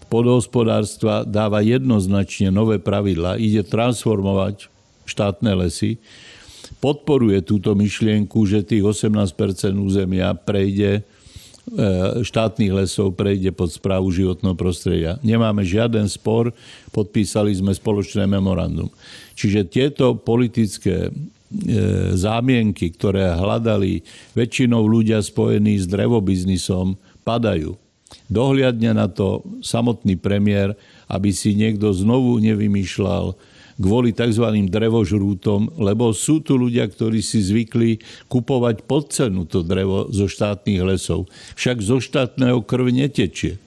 podhospodárstva 0.06 1.26
dáva 1.26 1.60
jednoznačne 1.60 2.54
nové 2.54 2.78
pravidla, 2.78 3.38
ide 3.38 3.66
transformovať 3.66 4.70
štátne 5.06 5.52
lesy, 5.58 5.98
podporuje 6.78 7.42
túto 7.42 7.74
myšlienku, 7.74 8.46
že 8.46 8.66
tých 8.66 8.82
18 8.82 9.10
územia 9.78 10.34
prejde 10.34 11.02
E, 11.02 11.15
štátnych 12.22 12.70
lesov 12.70 13.18
prejde 13.18 13.50
pod 13.50 13.74
správu 13.74 14.06
životného 14.14 14.54
prostredia. 14.54 15.18
Nemáme 15.26 15.66
žiaden 15.66 16.06
spor, 16.06 16.54
podpísali 16.94 17.50
sme 17.58 17.74
spoločné 17.74 18.30
memorandum. 18.30 18.86
Čiže 19.34 19.66
tieto 19.66 20.14
politické 20.14 21.10
e, 21.10 21.12
zámienky, 22.14 22.94
ktoré 22.94 23.34
hľadali 23.34 24.06
väčšinou 24.38 24.86
ľudia 24.86 25.18
spojení 25.18 25.82
s 25.82 25.90
drevobiznisom, 25.90 26.94
padajú. 27.26 27.74
Dohliadne 28.30 28.94
na 28.94 29.10
to 29.10 29.42
samotný 29.58 30.14
premiér, 30.14 30.78
aby 31.10 31.34
si 31.34 31.58
niekto 31.58 31.90
znovu 31.90 32.38
nevymýšľal 32.38 33.34
kvôli 33.76 34.16
tzv. 34.16 34.44
drevožrútom, 34.66 35.76
lebo 35.80 36.12
sú 36.16 36.40
tu 36.40 36.56
ľudia, 36.56 36.88
ktorí 36.88 37.20
si 37.20 37.44
zvykli 37.44 38.00
kupovať 38.28 38.84
pod 38.88 39.12
cenu 39.12 39.44
to 39.44 39.60
drevo 39.60 40.08
zo 40.08 40.26
štátnych 40.26 40.82
lesov. 40.84 41.28
Však 41.56 41.76
zo 41.84 42.00
štátneho 42.00 42.64
krv 42.64 42.88
netečie. 42.88 43.60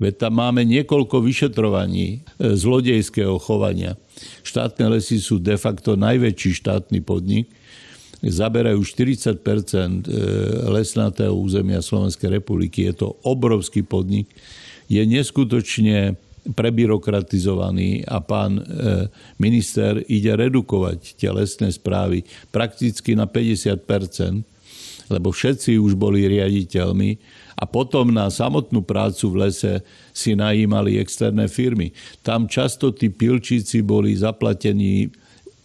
Veď 0.00 0.28
tam 0.28 0.40
máme 0.40 0.64
niekoľko 0.64 1.20
vyšetrovaní 1.20 2.06
e, 2.08 2.56
zlodejského 2.56 3.36
chovania. 3.36 4.00
Štátne 4.40 4.88
lesy 4.96 5.20
sú 5.20 5.36
de 5.36 5.60
facto 5.60 6.00
najväčší 6.00 6.64
štátny 6.64 7.04
podnik, 7.04 7.52
zaberajú 8.24 8.80
40 8.80 9.36
e, 9.36 9.68
lesnatého 10.72 11.36
územia 11.36 11.84
Slovenskej 11.84 12.40
republiky. 12.40 12.88
Je 12.88 13.04
to 13.04 13.20
obrovský 13.20 13.84
podnik. 13.84 14.32
Je 14.88 15.02
neskutočne 15.04 16.16
prebyrokratizovaný 16.54 18.06
a 18.06 18.22
pán 18.22 18.60
e, 18.60 18.62
minister 19.42 19.98
ide 20.06 20.36
redukovať 20.36 21.18
tie 21.18 21.30
lesné 21.34 21.72
správy 21.74 22.22
prakticky 22.54 23.18
na 23.18 23.26
50% 23.26 24.56
lebo 25.06 25.30
všetci 25.30 25.78
už 25.78 25.94
boli 25.94 26.26
riaditeľmi 26.26 27.10
a 27.56 27.64
potom 27.64 28.10
na 28.10 28.28
samotnú 28.28 28.82
prácu 28.82 29.32
v 29.32 29.36
lese 29.48 29.74
si 30.10 30.36
najímali 30.36 30.98
externé 30.98 31.46
firmy. 31.46 31.94
Tam 32.20 32.50
často 32.50 32.92
tí 32.92 33.08
pilčíci 33.08 33.80
boli 33.80 34.12
zaplatení 34.18 35.08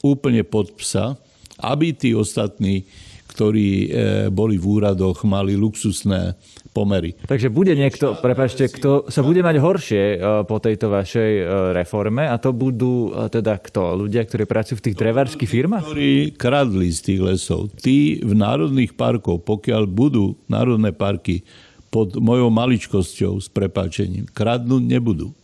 úplne 0.05 0.45
pod 0.45 0.77
psa, 0.77 1.17
aby 1.61 1.93
tí 1.93 2.13
ostatní, 2.13 2.85
ktorí 3.33 3.69
e, 3.69 3.87
boli 4.31 4.55
v 4.57 4.65
úradoch, 4.81 5.25
mali 5.27 5.57
luxusné 5.57 6.37
pomery. 6.71 7.13
Takže 7.27 7.51
bude 7.51 7.75
niekto, 7.75 8.15
prepačte, 8.17 8.71
kto 8.71 9.11
sa 9.11 9.21
bude 9.21 9.43
mať 9.43 9.55
horšie 9.59 10.03
e, 10.03 10.17
po 10.47 10.57
tejto 10.63 10.87
vašej 10.87 11.31
e, 11.37 11.43
reforme 11.75 12.23
a 12.25 12.39
to 12.39 12.55
budú 12.55 13.11
e, 13.11 13.27
teda 13.27 13.59
kto? 13.59 13.99
Ľudia, 13.99 14.23
ktorí 14.23 14.47
pracujú 14.47 14.79
v 14.79 14.85
tých 14.91 14.99
drevárskych 14.99 15.51
firmách? 15.51 15.83
Ktorí 15.91 16.11
kradli 16.39 16.87
z 16.89 16.99
tých 17.11 17.21
lesov. 17.21 17.69
Tí 17.75 18.23
v 18.23 18.33
národných 18.33 18.95
parkoch, 18.95 19.43
pokiaľ 19.43 19.83
budú 19.85 20.39
národné 20.47 20.95
parky 20.95 21.43
pod 21.91 22.15
mojou 22.15 22.47
maličkosťou 22.47 23.43
s 23.43 23.51
prepáčením, 23.51 24.31
kradnúť 24.31 24.83
nebudú. 24.87 25.35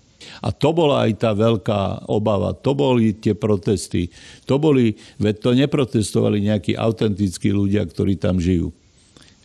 A 0.44 0.52
to 0.52 0.76
bola 0.76 1.08
aj 1.08 1.24
tá 1.24 1.32
veľká 1.32 2.08
obava, 2.12 2.52
to 2.52 2.76
boli 2.76 3.16
tie 3.16 3.32
protesty, 3.32 4.12
to 4.44 4.60
boli, 4.60 5.00
veď 5.24 5.36
to 5.40 5.52
neprotestovali 5.56 6.44
nejakí 6.44 6.76
autentickí 6.76 7.52
ľudia, 7.52 7.84
ktorí 7.88 8.20
tam 8.20 8.40
žijú 8.40 8.76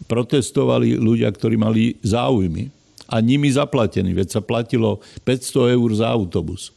protestovali 0.07 0.97
ľudia, 0.99 1.31
ktorí 1.31 1.55
mali 1.59 1.97
záujmy 2.03 2.71
a 3.13 3.21
nimi 3.21 3.53
zaplatení, 3.53 4.17
veď 4.17 4.39
sa 4.39 4.41
platilo 4.41 5.05
500 5.27 5.77
eur 5.77 5.91
za 5.93 6.09
autobus. 6.09 6.73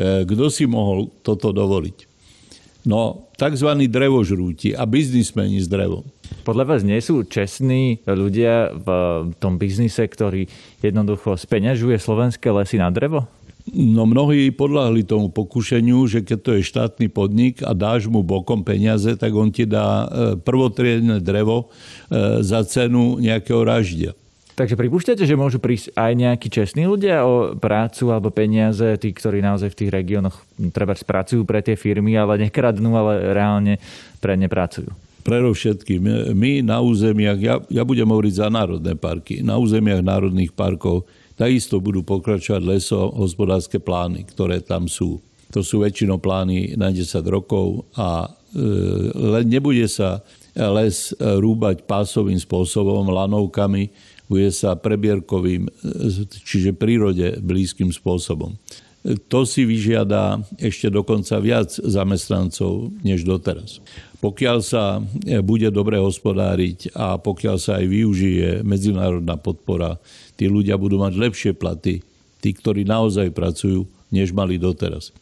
Kto 0.00 0.50
si 0.50 0.64
mohol 0.66 1.12
toto 1.22 1.54
dovoliť? 1.54 2.10
No, 2.84 3.30
tzv. 3.40 3.68
drevožrúti 3.88 4.76
a 4.76 4.84
biznismeni 4.84 5.56
s 5.56 5.68
drevom. 5.70 6.04
Podľa 6.44 6.64
vás 6.68 6.80
nie 6.84 7.00
sú 7.00 7.24
čestní 7.24 8.04
ľudia 8.04 8.76
v 8.76 8.88
tom 9.40 9.56
biznise, 9.56 10.04
ktorý 10.04 10.44
jednoducho 10.84 11.40
speňažuje 11.40 11.96
slovenské 11.96 12.52
lesy 12.52 12.76
na 12.76 12.92
drevo? 12.92 13.24
No 13.72 14.04
mnohí 14.04 14.52
podľahli 14.52 15.08
tomu 15.08 15.32
pokušeniu, 15.32 16.04
že 16.04 16.20
keď 16.20 16.38
to 16.44 16.50
je 16.60 16.68
štátny 16.68 17.08
podnik 17.08 17.64
a 17.64 17.72
dáš 17.72 18.04
mu 18.12 18.20
bokom 18.20 18.60
peniaze, 18.60 19.16
tak 19.16 19.32
on 19.32 19.48
ti 19.48 19.64
dá 19.64 20.04
e, 20.04 20.06
prvotriedne 20.36 21.16
drevo 21.24 21.72
e, 21.72 22.44
za 22.44 22.60
cenu 22.68 23.16
nejakého 23.24 23.64
raždia. 23.64 24.12
Takže 24.54 24.78
pripúšťate, 24.78 25.24
že 25.26 25.34
môžu 25.34 25.58
prísť 25.58 25.96
aj 25.98 26.12
nejakí 26.14 26.46
čestní 26.46 26.86
ľudia 26.86 27.26
o 27.26 27.58
prácu 27.58 28.12
alebo 28.12 28.30
peniaze, 28.30 29.00
tí, 29.02 29.10
ktorí 29.10 29.42
naozaj 29.42 29.72
v 29.72 29.78
tých 29.82 29.90
regiónoch 29.90 30.36
treba 30.70 30.94
spracujú 30.94 31.42
pre 31.42 31.58
tie 31.58 31.74
firmy, 31.74 32.14
ale 32.14 32.46
nekradnú, 32.46 32.94
ale 32.94 33.34
reálne 33.34 33.82
pre 34.22 34.38
ne 34.38 34.46
pracujú? 34.46 34.92
Predovšetkým, 35.24 36.36
my 36.36 36.60
na 36.62 36.84
územiach, 36.84 37.40
ja, 37.40 37.56
ja 37.72 37.82
budem 37.82 38.06
hovoriť 38.06 38.34
za 38.44 38.52
národné 38.52 38.94
parky, 38.94 39.40
na 39.40 39.56
územiach 39.56 40.04
národných 40.04 40.52
parkov 40.52 41.08
takisto 41.34 41.82
budú 41.82 42.02
pokračovať 42.06 42.62
leso 42.62 43.10
hospodárske 43.14 43.78
plány, 43.82 44.26
ktoré 44.30 44.62
tam 44.62 44.86
sú. 44.86 45.18
To 45.54 45.62
sú 45.62 45.86
väčšinou 45.86 46.18
plány 46.18 46.74
na 46.74 46.90
10 46.90 47.06
rokov 47.30 47.86
a 47.94 48.26
e, 48.26 49.42
nebude 49.46 49.86
sa 49.86 50.22
les 50.54 51.10
rúbať 51.18 51.82
pásovým 51.82 52.38
spôsobom, 52.38 53.10
lanovkami, 53.10 53.90
bude 54.24 54.48
sa 54.54 54.72
prebierkovým, 54.78 55.68
čiže 56.46 56.72
prírode 56.72 57.42
blízkym 57.44 57.92
spôsobom. 57.92 58.56
To 59.04 59.44
si 59.44 59.68
vyžiada 59.68 60.40
ešte 60.56 60.88
dokonca 60.88 61.36
viac 61.36 61.68
zamestnancov 61.76 62.88
než 63.04 63.20
doteraz. 63.28 63.84
Pokiaľ 64.24 64.58
sa 64.64 65.04
bude 65.44 65.68
dobre 65.68 66.00
hospodáriť 66.00 66.96
a 66.96 67.20
pokiaľ 67.20 67.56
sa 67.60 67.84
aj 67.84 67.86
využije 67.92 68.48
medzinárodná 68.64 69.36
podpora, 69.36 70.00
tí 70.40 70.48
ľudia 70.48 70.80
budú 70.80 70.96
mať 70.96 71.20
lepšie 71.20 71.52
platy, 71.52 72.00
tí, 72.40 72.50
ktorí 72.56 72.88
naozaj 72.88 73.28
pracujú, 73.36 73.84
než 74.08 74.32
mali 74.32 74.56
doteraz. 74.56 75.12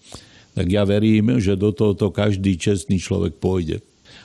Tak 0.55 0.71
ja 0.71 0.87
verím, 0.87 1.43
že 1.43 1.59
do 1.59 1.75
tohoto 1.75 2.15
každý 2.15 2.55
čestný 2.55 3.03
človek 3.03 3.43
pôjde 3.43 3.83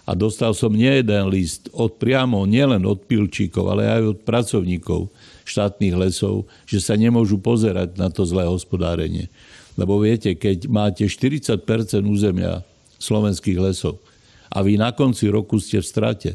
a 0.08 0.15
dostal 0.15 0.56
som 0.56 0.72
nie 0.72 1.04
jeden 1.04 1.28
list 1.28 1.67
od 1.76 2.00
priamo, 2.00 2.48
nielen 2.48 2.88
od 2.88 3.04
pilčíkov, 3.04 3.76
ale 3.76 3.91
aj 3.91 4.02
od 4.15 4.17
pracovníkov 4.24 5.12
štátnych 5.47 5.95
lesov, 5.95 6.45
že 6.67 6.83
sa 6.83 6.99
nemôžu 6.99 7.39
pozerať 7.39 7.95
na 7.95 8.12
to 8.12 8.27
zlé 8.27 8.43
hospodárenie. 8.45 9.31
Lebo 9.79 10.01
viete, 10.01 10.33
keď 10.33 10.67
máte 10.67 11.05
40% 11.05 11.63
územia 12.03 12.65
slovenských 12.97 13.57
lesov 13.62 14.01
a 14.49 14.65
vy 14.65 14.75
na 14.75 14.91
konci 14.91 15.29
roku 15.29 15.62
ste 15.62 15.79
v 15.79 15.88
strate, 15.88 16.31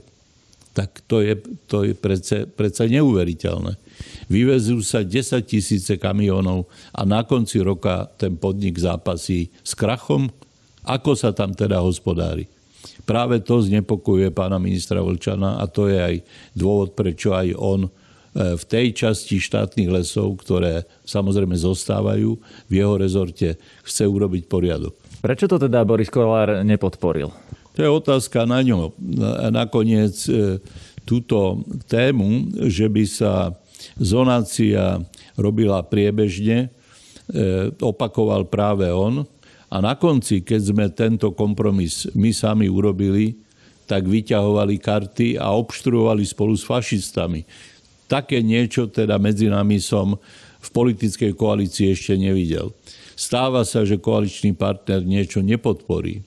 tak 0.72 1.05
to 1.05 1.20
je, 1.20 1.37
to 1.68 1.85
je 1.85 1.92
predsa, 1.92 2.48
predsa 2.48 2.88
neuveriteľné. 2.88 3.77
Vyvezú 4.33 4.81
sa 4.81 5.05
10 5.05 5.44
tisíce 5.44 6.01
kamionov 6.01 6.64
a 6.96 7.05
na 7.05 7.29
konci 7.29 7.61
roka 7.61 8.09
ten 8.16 8.40
podnik 8.40 8.81
zápasí 8.81 9.53
s 9.61 9.77
krachom. 9.77 10.33
Ako 10.88 11.12
sa 11.12 11.37
tam 11.37 11.53
teda 11.53 11.85
hospodári? 11.85 12.48
Práve 13.05 13.42
to 13.44 13.61
znepokojuje 13.61 14.33
pána 14.33 14.57
ministra 14.57 15.05
Vlčana 15.05 15.61
a 15.61 15.68
to 15.68 15.90
je 15.90 15.98
aj 15.98 16.16
dôvod, 16.57 16.94
prečo 16.96 17.37
aj 17.37 17.53
on 17.59 17.90
v 18.33 18.64
tej 18.64 18.97
časti 18.97 19.37
štátnych 19.37 19.92
lesov, 19.92 20.40
ktoré 20.40 20.88
samozrejme 21.05 21.53
zostávajú 21.53 22.40
v 22.68 22.73
jeho 22.73 22.97
rezorte, 22.97 23.61
chce 23.85 24.05
urobiť 24.09 24.49
poriadok. 24.49 24.97
Prečo 25.21 25.47
to 25.47 25.61
teda 25.61 25.85
Boris 25.85 26.09
Kolár 26.09 26.64
nepodporil? 26.64 27.29
To 27.77 27.79
je 27.81 27.88
otázka 27.88 28.45
na 28.45 28.61
ňo. 28.61 28.92
Nakoniec 29.53 30.16
e, 30.29 30.61
túto 31.09 31.64
tému, 31.88 32.53
že 32.68 32.88
by 32.88 33.05
sa 33.09 33.53
zonácia 33.97 35.01
robila 35.37 35.81
priebežne, 35.85 36.68
e, 36.68 36.68
opakoval 37.81 38.49
práve 38.49 38.88
on 38.92 39.25
a 39.73 39.77
na 39.81 39.97
konci, 39.97 40.45
keď 40.45 40.61
sme 40.61 40.87
tento 40.92 41.33
kompromis 41.33 42.05
my 42.12 42.29
sami 42.29 42.68
urobili, 42.68 43.40
tak 43.88 44.05
vyťahovali 44.05 44.77
karty 44.77 45.29
a 45.40 45.53
obštruovali 45.57 46.25
spolu 46.29 46.53
s 46.57 46.64
fašistami. 46.64 47.45
Také 48.12 48.44
niečo 48.44 48.92
teda 48.92 49.16
medzi 49.16 49.48
nami 49.48 49.81
som 49.81 50.20
v 50.61 50.68
politickej 50.68 51.33
koalícii 51.33 51.96
ešte 51.96 52.20
nevidel. 52.20 52.77
Stáva 53.16 53.64
sa, 53.64 53.88
že 53.88 53.96
koaličný 53.96 54.53
partner 54.53 55.01
niečo 55.01 55.40
nepodporí, 55.40 56.20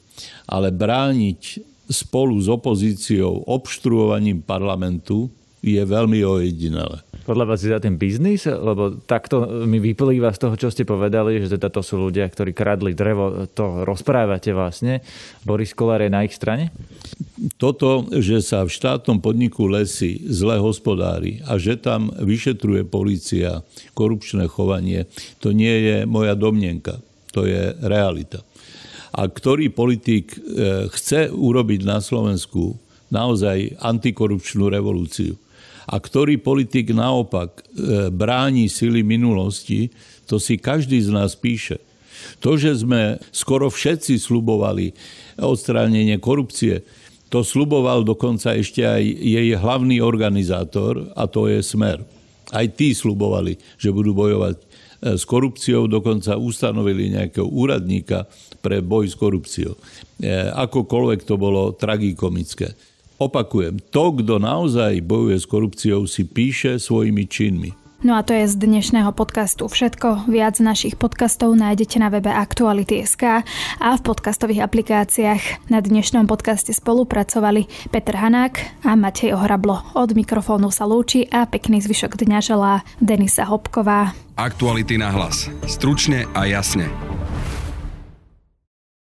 ale 0.49 0.73
brániť 0.73 1.61
spolu 1.85 2.41
s 2.41 2.49
opozíciou 2.49 3.45
obštruovaním 3.45 4.41
parlamentu 4.41 5.29
je 5.61 5.77
veľmi 5.77 6.25
ojedinelé. 6.25 7.04
Podľa 7.25 7.45
vás 7.49 7.65
je 7.65 7.73
za 7.73 7.81
ten 7.81 7.97
biznis? 7.97 8.45
Lebo 8.45 9.01
takto 9.01 9.65
mi 9.65 9.81
vyplýva 9.81 10.29
z 10.29 10.45
toho, 10.45 10.55
čo 10.55 10.69
ste 10.69 10.85
povedali, 10.85 11.41
že 11.41 11.57
teda 11.57 11.73
to 11.73 11.81
sú 11.81 11.97
ľudia, 11.97 12.29
ktorí 12.29 12.53
kradli 12.53 12.93
drevo, 12.93 13.49
to 13.49 13.81
rozprávate 13.81 14.53
vlastne. 14.53 15.01
Boris 15.41 15.73
Kolár 15.73 16.05
je 16.05 16.13
na 16.13 16.21
ich 16.21 16.37
strane? 16.37 16.69
Toto, 17.57 18.05
že 18.13 18.45
sa 18.45 18.61
v 18.61 18.69
štátnom 18.69 19.17
podniku 19.17 19.65
lesy 19.65 20.21
zle 20.29 20.61
hospodári 20.61 21.41
a 21.49 21.57
že 21.57 21.81
tam 21.81 22.13
vyšetruje 22.13 22.85
policia 22.85 23.65
korupčné 23.97 24.45
chovanie, 24.45 25.09
to 25.41 25.49
nie 25.49 25.73
je 25.81 25.97
moja 26.05 26.37
domnenka. 26.37 27.01
To 27.33 27.49
je 27.49 27.73
realita. 27.83 28.45
A 29.17 29.25
ktorý 29.25 29.73
politik 29.73 30.37
eh, 30.37 30.85
chce 30.93 31.33
urobiť 31.33 31.81
na 31.89 31.97
Slovensku 32.05 32.77
naozaj 33.09 33.81
antikorupčnú 33.81 34.69
revolúciu, 34.69 35.37
a 35.85 35.95
ktorý 36.01 36.41
politik 36.41 36.89
naopak 36.93 37.61
e, 37.61 38.09
bráni 38.09 38.65
sily 38.69 39.05
minulosti, 39.05 39.93
to 40.25 40.41
si 40.41 40.57
každý 40.57 40.97
z 41.01 41.13
nás 41.13 41.37
píše. 41.37 41.77
To, 42.41 42.57
že 42.57 42.81
sme 42.81 43.21
skoro 43.29 43.69
všetci 43.69 44.17
slubovali 44.17 44.97
odstránenie 45.37 46.17
korupcie, 46.17 46.81
to 47.29 47.41
sluboval 47.45 48.05
dokonca 48.05 48.53
ešte 48.55 48.85
aj 48.85 49.01
jej 49.01 49.49
hlavný 49.57 49.99
organizátor, 50.01 51.11
a 51.13 51.25
to 51.25 51.49
je 51.51 51.59
Smer. 51.61 52.01
Aj 52.53 52.65
tí 52.69 52.93
slubovali, 52.93 53.57
že 53.81 53.93
budú 53.93 54.13
bojovať 54.13 54.55
e, 54.57 54.63
s 55.17 55.23
korupciou, 55.25 55.85
dokonca 55.89 56.37
ustanovili 56.37 57.13
nejakého 57.13 57.45
úradníka 57.45 58.29
pre 58.61 58.81
boj 58.81 59.09
s 59.09 59.15
korupciou. 59.17 59.77
E, 60.21 60.29
akokoľvek 60.49 61.19
to 61.25 61.35
bolo 61.37 61.73
tragikomické. 61.77 62.94
Opakujem, 63.15 63.79
to, 63.79 64.11
kto 64.11 64.43
naozaj 64.43 64.99
bojuje 64.99 65.39
s 65.39 65.47
korupciou, 65.47 66.03
si 66.03 66.27
píše 66.27 66.75
svojimi 66.75 67.23
činmi. 67.23 67.71
No 68.03 68.19
a 68.19 68.21
to 68.21 68.35
je 68.35 68.45
z 68.45 68.59
dnešného 68.59 69.15
podcastu 69.15 69.65
všetko. 69.65 70.29
Viac 70.29 70.59
našich 70.61 70.99
podcastov 70.99 71.55
nájdete 71.57 71.97
na 71.97 72.11
webe 72.11 72.29
Aktuality.sk 72.29 73.41
a 73.81 73.89
v 73.97 74.01
podcastových 74.03 74.67
aplikáciách. 74.67 75.71
Na 75.73 75.79
dnešnom 75.81 76.27
podcaste 76.27 76.75
spolupracovali 76.75 77.65
Peter 77.89 78.19
Hanák 78.19 78.85
a 78.85 78.93
Matej 78.99 79.33
Ohrablo. 79.33 79.81
Od 79.95 80.11
mikrofónu 80.11 80.69
sa 80.69 80.85
lúči 80.85 81.25
a 81.31 81.47
pekný 81.47 81.81
zvyšok 81.81 82.19
dňa 82.19 82.39
želá 82.43 82.83
Denisa 83.01 83.47
Hopková. 83.47 84.13
Aktuality 84.37 84.99
na 84.99 85.09
hlas. 85.09 85.47
Stručne 85.65 86.27
a 86.35 86.45
jasne. 86.45 86.91